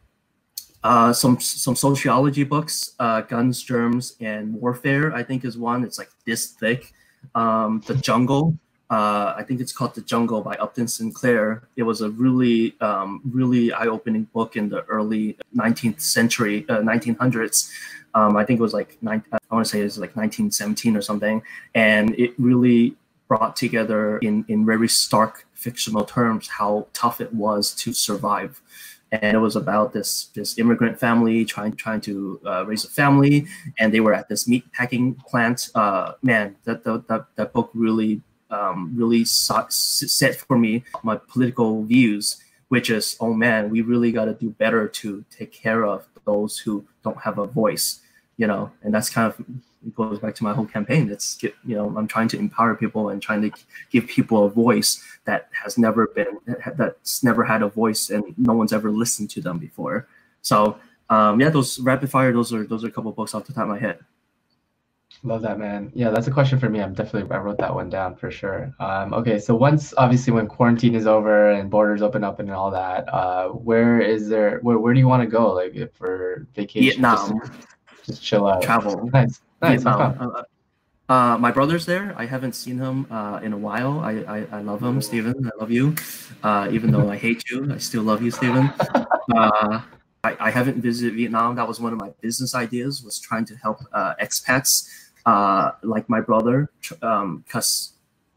[0.84, 5.84] uh, some some sociology books, uh, Guns, Germs, and Warfare, I think is one.
[5.84, 6.94] It's like this thick.
[7.36, 8.58] Um, the Jungle
[8.91, 11.63] uh, I think it's called The Jungle by Upton Sinclair.
[11.78, 17.72] It was a really, um, really eye-opening book in the early 19th century, uh, 1900s.
[18.13, 21.02] Um, I think it was like, I want to say it was like 1917 or
[21.02, 21.41] something.
[21.74, 22.98] And it really
[23.30, 28.62] brought together in, in very stark fictional terms how tough it was to survive
[29.12, 33.45] and it was about this this immigrant family trying trying to uh, raise a family,
[33.78, 35.69] and they were at this meat packing plant.
[35.76, 42.41] Uh, man, that, that that book really um, really set for me my political views,
[42.69, 46.58] which is, oh man, we really got to do better to take care of those
[46.60, 48.02] who don't have a voice,
[48.38, 49.45] you know, and that's kind of
[49.86, 51.10] it goes back to my whole campaign.
[51.10, 53.52] It's you know I'm trying to empower people and trying to
[53.91, 56.38] give people a voice that has never been
[56.76, 60.08] that's never had a voice and no one's ever listened to them before.
[60.41, 60.78] So
[61.10, 63.63] um, yeah, those rapid fire, those are those are a couple books off the top
[63.63, 64.00] of my head.
[65.23, 65.92] Love that, man.
[65.94, 66.82] Yeah, that's a question for me.
[66.82, 68.73] I'm definitely I wrote that one down for sure.
[68.79, 72.71] Um, okay, so once obviously when quarantine is over and borders open up and all
[72.71, 74.60] that, uh, where is there?
[74.62, 75.54] Where where do you want to go?
[75.54, 77.02] Like for vacation?
[77.02, 77.40] Vietnam.
[77.40, 77.52] Just,
[78.06, 78.63] just chill out.
[78.63, 79.10] Travel.
[79.13, 79.84] Nice, nice.
[79.84, 80.18] Vietnam.
[80.20, 80.44] Uh,
[81.12, 82.16] Uh, my brother's there.
[82.16, 84.00] I haven't seen him uh, in a while.
[84.00, 85.36] I, I, I love him, Steven.
[85.46, 85.94] I love you.
[86.42, 88.72] Uh, even though I hate you, I still love you, Steven.
[89.36, 89.82] Uh,
[90.24, 91.56] I, I haven't visited Vietnam.
[91.56, 94.90] That was one of my business ideas was trying to help uh, expats
[95.26, 97.94] uh, like my brother because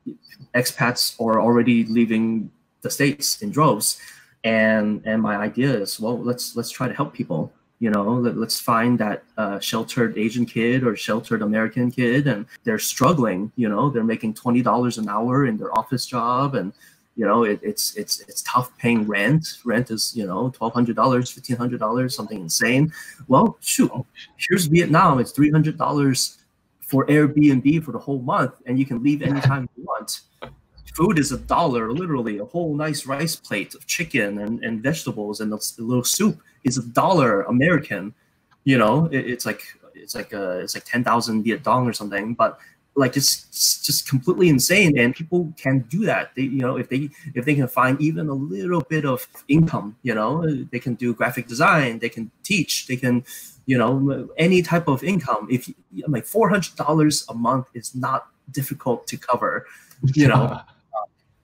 [0.07, 0.15] um,
[0.55, 2.51] expats are already leaving
[2.83, 3.99] the states in droves
[4.45, 7.51] and and my idea is well let's let's try to help people
[7.81, 12.47] you know let, us find that uh, sheltered asian kid or sheltered american kid and
[12.65, 16.73] they're struggling you know they're making $20 an hour in their office job and
[17.17, 19.59] you know it, it's it's it's tough paying rent.
[19.65, 22.93] Rent is you know $1200 $1500 something insane.
[23.29, 23.93] Well shoot
[24.37, 25.21] here's vietnam.
[25.21, 26.39] It's $300
[26.81, 30.23] for airbnb for the whole month and you can leave anytime you want
[30.95, 32.39] food is a dollar, literally.
[32.39, 36.79] A whole nice rice plate of chicken and, and vegetables and a little soup is
[36.79, 38.15] a dollar American.
[38.65, 39.63] You know, it, it's like
[39.95, 42.35] it's like a, it's like ten thousand Viet Dong or something.
[42.35, 42.59] But
[42.97, 46.31] like it's, it's just completely insane, and people can do that.
[46.37, 49.97] They you know if they if they can find even a little bit of income,
[50.03, 53.25] you know, they can do graphic design, they can teach, they can
[53.67, 55.49] you know any type of income.
[55.51, 55.69] If
[56.07, 59.67] like four hundred dollars a month is not difficult to cover,
[60.15, 60.61] you know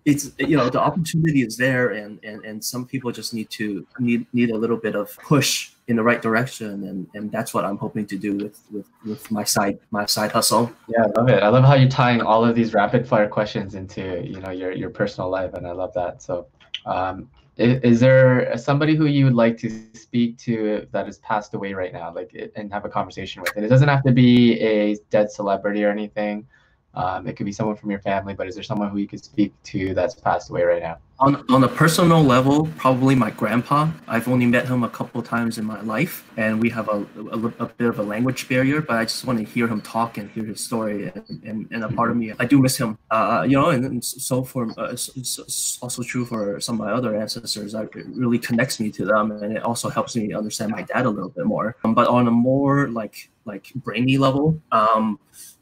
[0.04, 3.86] it's you know the opportunity is there and, and and some people just need to
[3.98, 6.84] need need a little bit of push in the right direction.
[6.84, 10.32] And and that's what i'm hoping to do with with with my side my side
[10.32, 10.72] hustle.
[10.88, 11.42] Yeah i love it.
[11.42, 14.72] I love how you're tying all of these rapid fire questions into you know your
[14.72, 16.22] your personal life and i love that.
[16.22, 16.46] So
[16.86, 21.52] um is, is there somebody who you would like to speak to that has passed
[21.52, 23.54] away right now like and have a conversation with?
[23.54, 26.46] And it doesn't have to be a dead celebrity or anything
[26.94, 29.22] um, it could be someone from your family, but is there someone who you could
[29.22, 30.98] speak to that's passed away right now?
[31.20, 33.90] On, on a personal level, probably my grandpa.
[34.08, 37.64] I've only met him a couple times in my life, and we have a, a,
[37.64, 40.30] a, bit of a language barrier, but I just want to hear him talk and
[40.30, 41.12] hear his story.
[41.14, 42.96] And, and, and a part of me, I do miss him.
[43.10, 46.92] Uh, you know, and, and so for uh, it's also true for some of my
[46.92, 47.74] other ancestors.
[47.74, 51.04] I, it really connects me to them, and it also helps me understand my dad
[51.04, 51.76] a little bit more.
[51.84, 55.18] Um, but on a more like like brainy level, um,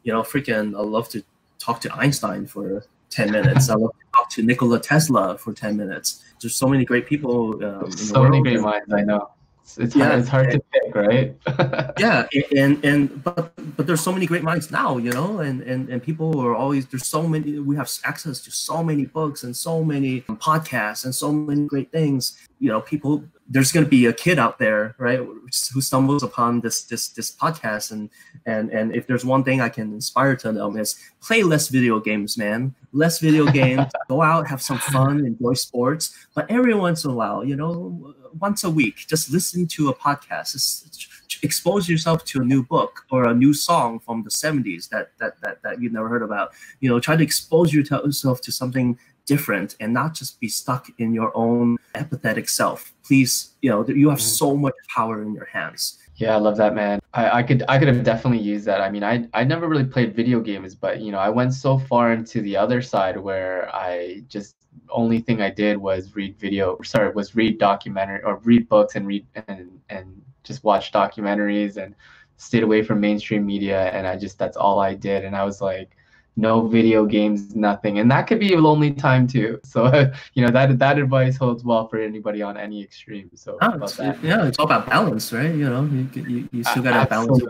[0.08, 1.22] you know, freaking, I love to
[1.58, 3.68] talk to Einstein for 10 minutes.
[3.68, 6.24] I love to talk to Nikola Tesla for 10 minutes.
[6.40, 7.62] There's so many great people.
[7.62, 9.32] Um, so many great minds, I know.
[9.76, 11.92] It's, yeah, hard, it's hard and, to pick, right?
[11.98, 15.90] yeah, and and but but there's so many great minds now, you know, and and
[15.90, 17.58] and people are always there's so many.
[17.58, 21.92] We have access to so many books and so many podcasts and so many great
[21.92, 22.48] things.
[22.60, 26.60] You know, people there's going to be a kid out there, right, who stumbles upon
[26.60, 28.10] this this this podcast, and
[28.44, 31.98] and and if there's one thing I can inspire to them is play less video
[31.98, 32.74] games, man.
[32.92, 33.86] Less video games.
[34.08, 38.14] go out, have some fun, enjoy sports, but every once in a while, you know,
[38.38, 40.52] once a week, just listen to a podcast.
[40.52, 45.12] Just expose yourself to a new book or a new song from the 70s that
[45.18, 46.50] that that, that you've never heard about.
[46.80, 48.98] You know, try to expose yourself to something
[49.28, 52.94] different and not just be stuck in your own apathetic self.
[53.04, 54.38] Please, you know, you have mm.
[54.40, 55.98] so much power in your hands.
[56.16, 56.98] Yeah, I love that, man.
[57.14, 58.80] I, I could I could have definitely used that.
[58.80, 61.78] I mean, I I never really played video games, but you know, I went so
[61.78, 64.56] far into the other side where I just
[64.90, 66.76] only thing I did was read video.
[66.82, 70.06] Sorry, was read documentary or read books and read and and
[70.42, 71.94] just watch documentaries and
[72.38, 73.90] stayed away from mainstream media.
[73.90, 75.24] And I just that's all I did.
[75.24, 75.90] And I was like,
[76.38, 79.60] no video games, nothing, and that could be a lonely time too.
[79.68, 83.30] So you know that that advice holds well for anybody on any extreme.
[83.34, 85.54] So oh, it's, yeah, it's all about balance, right?
[85.54, 87.42] You know, you you, you still got to balance.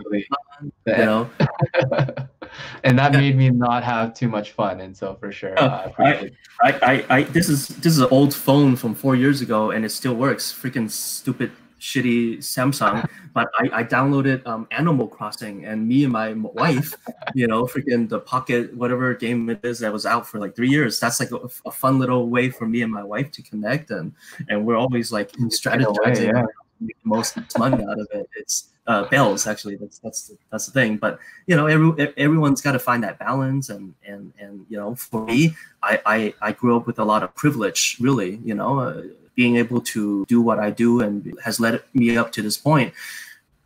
[0.85, 1.29] You know,
[2.83, 3.19] and that yeah.
[3.19, 6.31] made me not have too much fun, and so for sure, uh, I,
[6.61, 9.85] I, I, I, this is this is an old phone from four years ago, and
[9.85, 10.51] it still works.
[10.51, 16.33] Freaking stupid shitty Samsung, but I, I downloaded um, Animal Crossing and me and my
[16.33, 16.95] wife,
[17.33, 20.69] you know, freaking the pocket, whatever game it is that was out for like three
[20.69, 20.99] years.
[20.99, 23.91] That's like a, a fun little way for me and my wife to connect.
[23.91, 24.13] And,
[24.49, 26.45] and we're always like strategizing yeah.
[26.81, 28.29] the most money out of it.
[28.35, 29.75] It's uh, bells actually.
[29.75, 30.97] That's, that's, that's the thing.
[30.97, 33.69] But, you know, every, everyone's got to find that balance.
[33.69, 37.21] And, and, and, you know, for me, I, I, I grew up with a lot
[37.23, 39.03] of privilege, really, you know, uh,
[39.39, 42.93] being able to do what I do and has led me up to this point,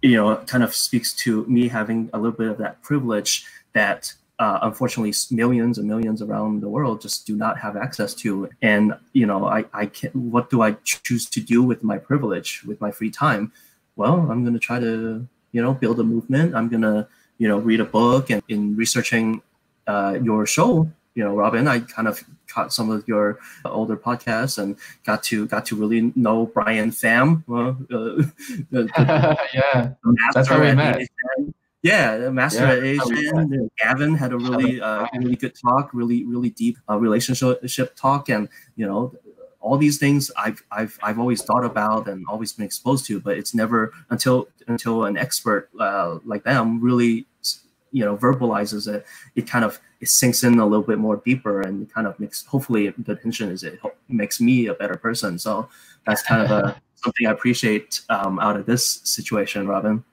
[0.03, 3.31] you know, kind of speaks to me having a little bit of that privilege
[3.73, 8.47] that uh, unfortunately millions and millions around the world just do not have access to.
[8.61, 12.49] And you know, I I can what do I choose to do with my privilege
[12.69, 13.51] with my free time?
[13.95, 16.53] Well, I'm going to try to you know build a movement.
[16.57, 17.07] I'm going to
[17.41, 19.41] you know read a book and in researching
[19.87, 20.71] uh, your show
[21.15, 25.45] you know, Robin, I kind of caught some of your older podcasts and got to
[25.47, 27.43] got to really know Brian Pham.
[27.49, 28.23] Uh,
[28.73, 29.93] uh, yeah,
[30.33, 31.01] that's how we met.
[31.83, 36.77] Yeah, Master yeah, Asian, Gavin had a really, uh, really good talk, really, really deep
[36.89, 38.47] uh, relationship talk, and
[38.77, 39.13] you know,
[39.59, 43.37] all these things I've, I've, I've always thought about and always been exposed to, but
[43.37, 47.27] it's never until until an expert uh, like them really,
[47.93, 49.05] you know, verbalizes it.
[49.35, 52.19] It kind of it sinks in a little bit more deeper, and it kind of
[52.19, 52.45] makes.
[52.45, 53.79] Hopefully, the intention is it
[54.09, 55.39] makes me a better person.
[55.39, 55.69] So
[56.05, 60.03] that's kind of a something I appreciate um, out of this situation, Robin.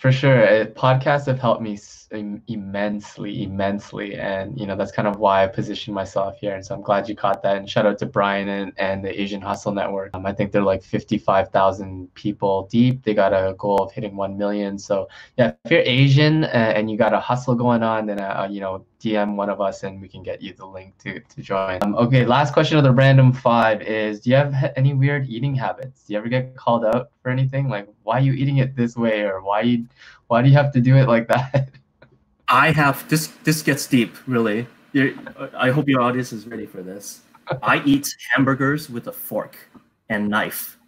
[0.00, 1.76] For sure, podcasts have helped me
[2.12, 6.54] immensely, immensely, and you know that's kind of why I positioned myself here.
[6.54, 7.56] And so I'm glad you caught that.
[7.56, 10.10] And shout out to Brian and, and the Asian Hustle Network.
[10.14, 13.02] Um, I think they're like 55,000 people deep.
[13.02, 14.78] They got a goal of hitting 1 million.
[14.78, 18.48] So yeah, if you're Asian uh, and you got a hustle going on, then uh,
[18.50, 21.42] you know DM one of us and we can get you the link to, to
[21.42, 21.78] join.
[21.82, 25.54] Um, okay, last question of the random five is Do you have any weird eating
[25.54, 26.04] habits?
[26.04, 27.68] Do you ever get called out for anything?
[27.68, 29.22] Like, why are you eating it this way?
[29.22, 29.82] Or why,
[30.28, 31.70] why do you have to do it like that?
[32.52, 33.28] I have this.
[33.44, 34.66] This gets deep, really.
[34.92, 35.14] You're,
[35.56, 37.22] I hope your audience is ready for this.
[37.62, 39.56] I eat hamburgers with a fork
[40.08, 40.78] and knife,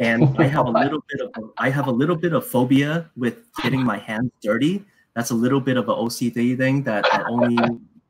[0.00, 3.38] and I have a little bit of I have a little bit of phobia with
[3.62, 7.56] getting my hands dirty that's a little bit of an OCD thing that, that only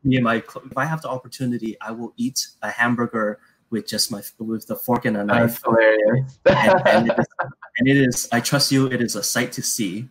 [0.03, 3.39] me and my if I have the opportunity, I will eat a hamburger
[3.71, 5.61] with just my with the fork and a knife.
[5.61, 6.39] That's hilarious.
[6.47, 7.27] and, and, it is,
[7.79, 8.87] and it is I trust you.
[8.87, 10.09] It is a sight to see.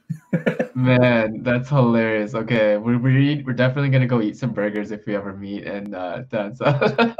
[0.83, 2.35] Man, that's hilarious.
[2.35, 5.95] Okay, we're we're, we're definitely gonna go eat some burgers if we ever meet, and
[5.95, 6.61] uh, that's.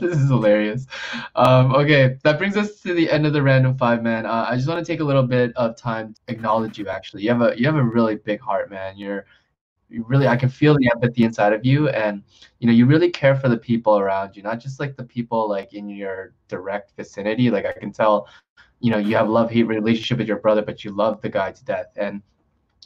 [0.00, 0.86] This is hilarious.
[1.36, 4.24] Um, okay, that brings us to the end of the random five, man.
[4.24, 6.88] Uh, I just want to take a little bit of time to acknowledge you.
[6.88, 8.96] Actually, you have a you have a really big heart, man.
[8.96, 9.26] You're
[9.90, 12.22] you really I can feel the empathy inside of you, and
[12.58, 15.46] you know you really care for the people around you, not just like the people
[15.46, 17.50] like in your direct vicinity.
[17.50, 18.28] Like I can tell,
[18.80, 21.52] you know, you have love hate relationship with your brother, but you love the guy
[21.52, 22.22] to death, and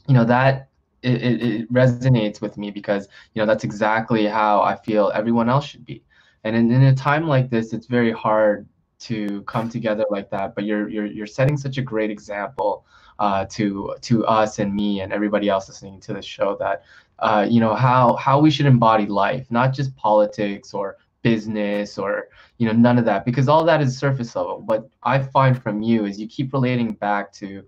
[0.07, 0.69] you know that
[1.03, 5.67] it, it, resonates with me because you know that's exactly how I feel everyone else
[5.67, 6.03] should be.
[6.45, 8.69] And in, in a time like this, it's very hard
[9.01, 10.55] to come together like that.
[10.55, 12.87] But you're you're you're setting such a great example
[13.19, 16.83] uh, to to us and me and everybody else listening to this show that
[17.19, 22.29] uh, you know how how we should embody life, not just politics or business or
[22.59, 24.63] you know none of that because all that is surface level.
[24.67, 27.65] What I find from you is you keep relating back to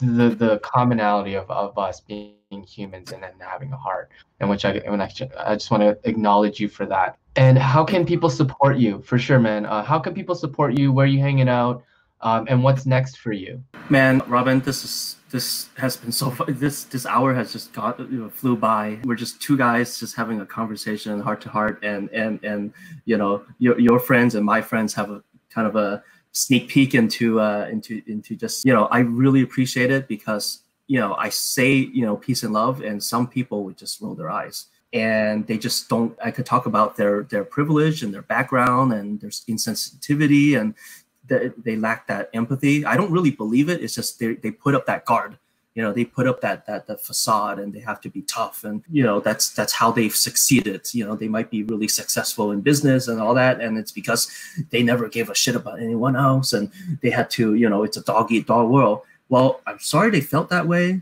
[0.00, 2.34] the the commonality of, of us being
[2.66, 4.10] humans and then having a heart
[4.40, 7.16] and which i and I, I just want to acknowledge you for that.
[7.36, 9.00] And how can people support you?
[9.02, 9.64] For sure man.
[9.64, 10.92] Uh, how can people support you?
[10.92, 11.82] Where are you hanging out?
[12.22, 13.62] Um, and what's next for you?
[13.88, 16.58] Man robin this is this has been so fun.
[16.58, 18.98] this this hour has just got you know, flew by.
[19.04, 22.72] We're just two guys just having a conversation heart to heart and and and
[23.06, 26.02] you know your, your friends and my friends have a kind of a
[26.32, 30.98] sneak peek into uh, into into just you know I really appreciate it because you
[30.98, 34.30] know I say you know peace and love and some people would just roll their
[34.30, 38.92] eyes and they just don't I could talk about their their privilege and their background
[38.92, 40.74] and their insensitivity and
[41.26, 42.84] they, they lack that empathy.
[42.84, 43.82] I don't really believe it.
[43.82, 45.38] It's just they, they put up that guard
[45.80, 48.64] you know they put up that that that facade and they have to be tough
[48.64, 50.82] and you know that's that's how they've succeeded.
[50.92, 54.22] You know they might be really successful in business and all that and it's because
[54.68, 56.70] they never gave a shit about anyone else and
[57.00, 59.00] they had to you know it's a dog eat dog world.
[59.30, 61.00] Well i'm sorry they felt that way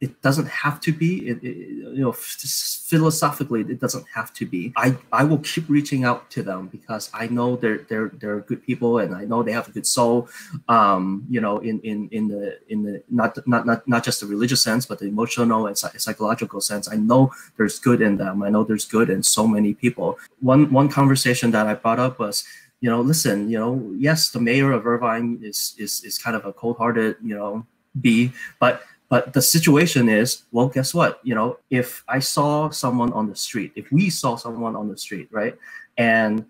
[0.00, 1.28] it doesn't have to be.
[1.28, 1.56] It, it,
[1.94, 4.72] you know philosophically it doesn't have to be.
[4.76, 8.62] I i will keep reaching out to them because i know they're they're they're good
[8.62, 10.28] people and i know they have a good soul
[10.68, 14.26] um you know in in in the in the not not not, not just the
[14.26, 16.88] religious sense but the emotional and psychological sense.
[16.90, 18.42] I know there's good in them.
[18.42, 20.18] I know there's good in so many people.
[20.40, 22.44] One one conversation that i brought up was
[22.80, 26.44] you know listen you know yes the mayor of irvine is is is kind of
[26.46, 27.66] a cold-hearted you know
[28.00, 31.18] bee but but the situation is, well, guess what?
[31.24, 34.96] You know, if I saw someone on the street, if we saw someone on the
[34.96, 35.58] street, right,
[35.98, 36.46] and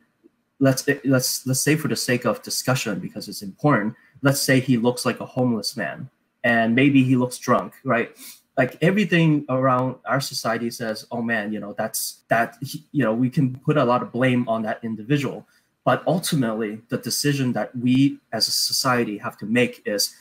[0.61, 4.61] let's eh, let's let's say for the sake of discussion because it's important, let's say
[4.61, 6.11] he looks like a homeless man,
[6.45, 8.15] and maybe he looks drunk, right?
[8.59, 12.59] Like everything around our society says, oh man, you know, that's that,
[12.93, 15.47] you know, we can put a lot of blame on that individual.
[15.83, 20.15] But ultimately, the decision that we as a society have to make is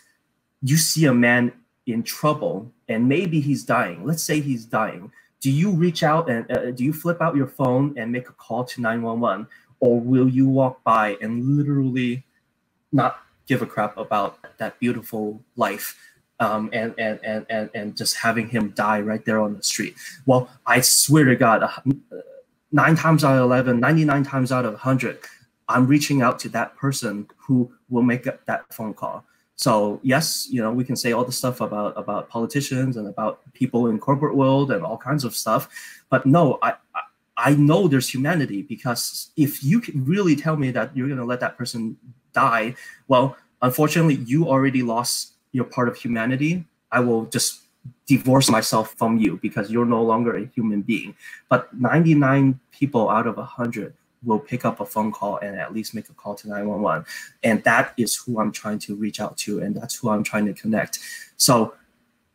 [0.62, 1.52] you see a man
[1.92, 4.06] in trouble and maybe he's dying.
[4.06, 5.12] Let's say he's dying.
[5.42, 8.34] Do you reach out and uh, do you flip out your phone and make a
[8.34, 9.48] call to 911
[9.80, 12.26] or will you walk by and literally
[12.92, 15.98] not give a crap about that beautiful life
[16.42, 19.96] um, and, and, and, and, and just having him die right there on the street?
[20.26, 21.70] Well i swear to god uh,
[22.72, 25.20] nine times out of 11 99 times out of 100
[25.70, 29.26] i'm reaching out to that person who will make that phone call
[29.60, 33.42] So yes, you know, we can say all the stuff about about politicians and about
[33.52, 35.68] people in corporate world and all kinds of stuff,
[36.10, 36.76] but no, I
[37.36, 41.26] I know there's humanity because if you can really tell me that you're going to
[41.26, 41.98] let that person
[42.32, 42.76] die,
[43.10, 46.64] well, unfortunately, you already lost your part of humanity.
[46.94, 47.64] I will just
[48.08, 51.16] divorce myself from you because you're no longer a human being.
[51.50, 53.94] But 99 people out of 100
[54.24, 57.06] will pick up a phone call and at least make a call to 911
[57.44, 60.46] and that is who i'm trying to reach out to and that's who i'm trying
[60.46, 61.00] to connect.
[61.38, 61.74] So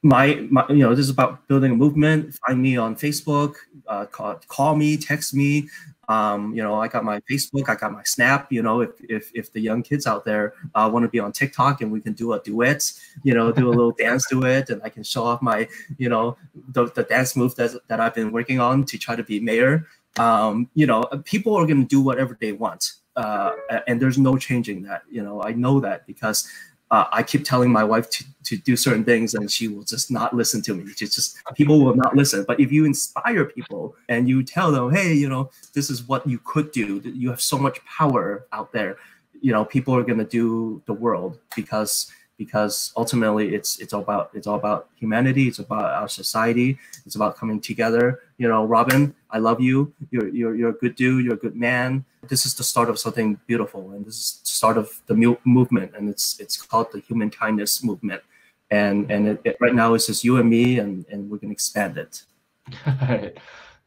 [0.04, 2.38] my, my you know this is about building a movement.
[2.46, 3.54] Find me on facebook
[3.88, 5.68] uh, call, call me text me.
[6.06, 9.30] Um, you know i got my facebook i got my snap you know if if,
[9.34, 12.12] if the young kids out there uh, want to be on tiktok and we can
[12.12, 15.40] do a duet you know do a little dance duet and i can show off
[15.40, 15.66] my
[15.96, 16.36] you know
[16.74, 19.86] the, the dance move that, that i've been working on to try to be mayor
[20.18, 23.52] um, you know, people are going to do whatever they want, uh,
[23.86, 25.02] and there's no changing that.
[25.10, 26.48] You know, I know that because
[26.90, 30.10] uh, I keep telling my wife to, to do certain things, and she will just
[30.10, 30.92] not listen to me.
[30.96, 32.44] She's just people will not listen.
[32.46, 36.26] But if you inspire people and you tell them, hey, you know, this is what
[36.26, 37.00] you could do.
[37.04, 38.96] You have so much power out there.
[39.40, 44.02] You know, people are going to do the world because because ultimately it's it's all
[44.02, 48.20] about it's all about humanity it's about our society it's about coming together.
[48.38, 49.92] You know robin i love you.
[50.10, 52.04] You're you're, you're a good dude you're a good man.
[52.28, 55.36] This is the start of something beautiful and this is the start of the mu-
[55.44, 58.22] movement and it's it's called the human kindness movement.
[58.70, 61.50] And and it, it, right now it's just you and me and and we're going
[61.50, 62.22] to expand it.
[62.86, 63.36] All right.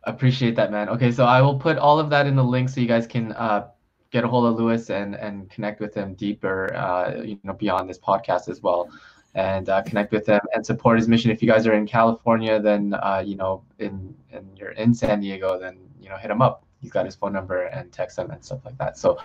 [0.03, 0.87] Appreciate that man.
[0.89, 3.33] Okay so i will put all of that in the link so you guys can
[3.33, 3.67] uh
[4.11, 7.89] get a hold of Lewis and and connect with him deeper, uh, you know, beyond
[7.89, 8.89] this podcast as well,
[9.35, 11.31] and uh, connect with him and support his mission.
[11.31, 15.19] If you guys are in California, then uh, you know, in and you're in San
[15.19, 16.65] Diego, then you know, hit him up.
[16.81, 18.97] He's got his phone number and text him and stuff like that.
[18.97, 19.19] So.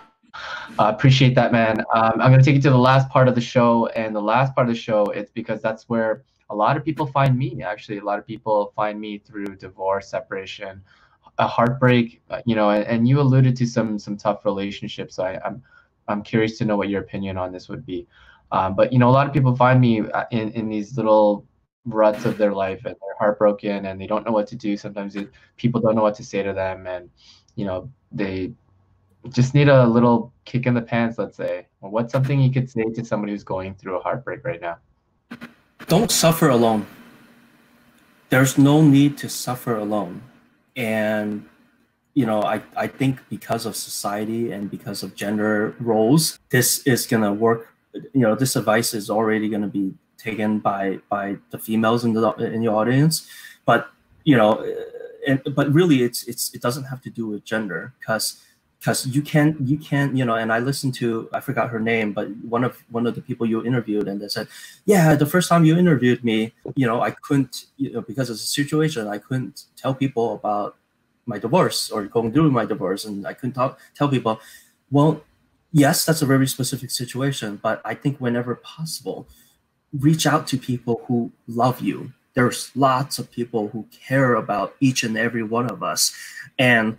[0.79, 1.79] Uh, appreciate that, man.
[1.93, 3.85] Um, I'm going to take you to the last part of the show.
[3.89, 7.05] And the last part of the show, it's because that's where a lot of people
[7.05, 7.61] find me.
[7.61, 10.81] Actually, a lot of people find me through divorce, separation,
[11.37, 15.19] a heartbreak, uh, you know, and, and you alluded to some some tough relationships.
[15.19, 15.63] I, I'm
[16.07, 18.07] I'm curious to know what your opinion on this would be.
[18.51, 21.45] Um, but you know, a lot of people find me uh, in in these little
[21.85, 24.77] ruts of their life, and they're heartbroken, and they don't know what to do.
[24.77, 27.09] Sometimes it, people don't know what to say to them, and
[27.55, 28.53] you know, they
[29.29, 31.65] just need a little kick in the pants, let's say.
[31.79, 34.77] what's something you could say to somebody who's going through a heartbreak right now?
[35.87, 36.85] Don't suffer alone.
[38.29, 40.21] There's no need to suffer alone
[40.75, 41.45] and
[42.13, 47.07] you know I, I think because of society and because of gender roles this is
[47.07, 49.93] going to work you know this advice is already going to be
[50.23, 53.27] taken by by the females in the in the audience.
[53.65, 53.91] But
[54.23, 54.65] you know
[55.27, 58.41] and, but really it's it's it doesn't have to do with gender because
[58.83, 62.11] because you can't you can't you know and i listened to i forgot her name
[62.11, 64.45] but one of one of the people you interviewed and they said
[64.85, 68.35] yeah the first time you interviewed me you know i couldn't you know because of
[68.35, 70.75] the situation i couldn't tell people about
[71.25, 74.41] my divorce or going through my divorce and i couldn't talk, tell people.
[74.91, 75.23] Well
[75.71, 79.27] yes that's a very specific situation but i think whenever possible
[79.99, 82.11] reach out to people who love you.
[82.33, 86.15] There's lots of people who care about each and every one of us
[86.57, 86.97] and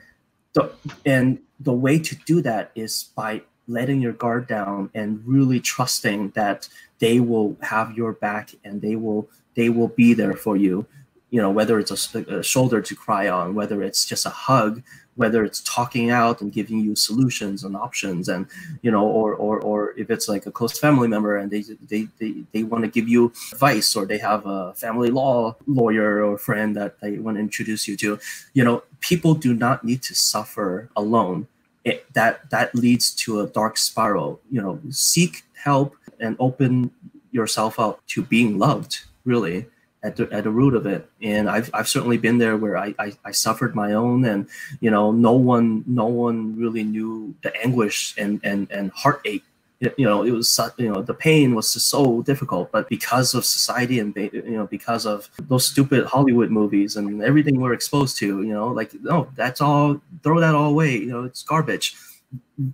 [0.55, 0.73] the,
[1.05, 6.31] and the way to do that is by letting your guard down and really trusting
[6.31, 10.87] that they will have your back and they will they will be there for you.
[11.31, 14.83] You know whether it's a, a, shoulder to cry on whether it's just a hug
[15.17, 18.47] whether it's talking out and giving you solutions and options and
[18.83, 22.09] you know or or, or if it's like a close family member and they they
[22.19, 26.39] they, they want to give you advice or they have a family law lawyer or
[26.39, 28.19] friend that they want to introduce you to
[28.55, 31.47] you know people do not need to suffer alone.
[31.85, 34.41] It, that that leads to a dark spiral.
[34.51, 36.91] You know seek help and open
[37.31, 39.67] yourself up to being loved really
[40.05, 41.09] at the, at the root of it.
[41.23, 44.47] And I've, I've certainly been there where I, I, I, suffered my own and,
[44.81, 49.45] you know, no one, no one really knew the anguish and, and, and heartache.
[49.81, 53.45] You know, it was, you know, the pain was just so difficult, but because of
[53.45, 58.43] society and, you know, because of those stupid Hollywood movies and everything we're exposed to,
[58.43, 60.97] you know, like, no, that's all, throw that all away.
[60.97, 61.97] You know, it's garbage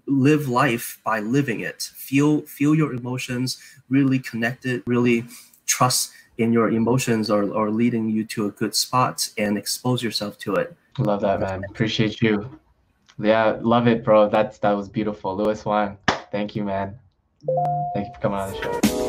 [0.07, 3.59] live life by living it feel feel your emotions
[3.89, 5.25] really connect it really
[5.67, 10.39] trust in your emotions or, are leading you to a good spot and expose yourself
[10.39, 10.75] to it.
[10.99, 11.63] Love that, man.
[11.71, 12.59] Appreciate you.
[13.19, 14.29] Yeah, love it, bro.
[14.29, 15.37] That's that was beautiful.
[15.37, 15.99] Lewis Wang,
[16.33, 16.99] thank you, man.
[17.95, 19.00] Thank you for coming on the show.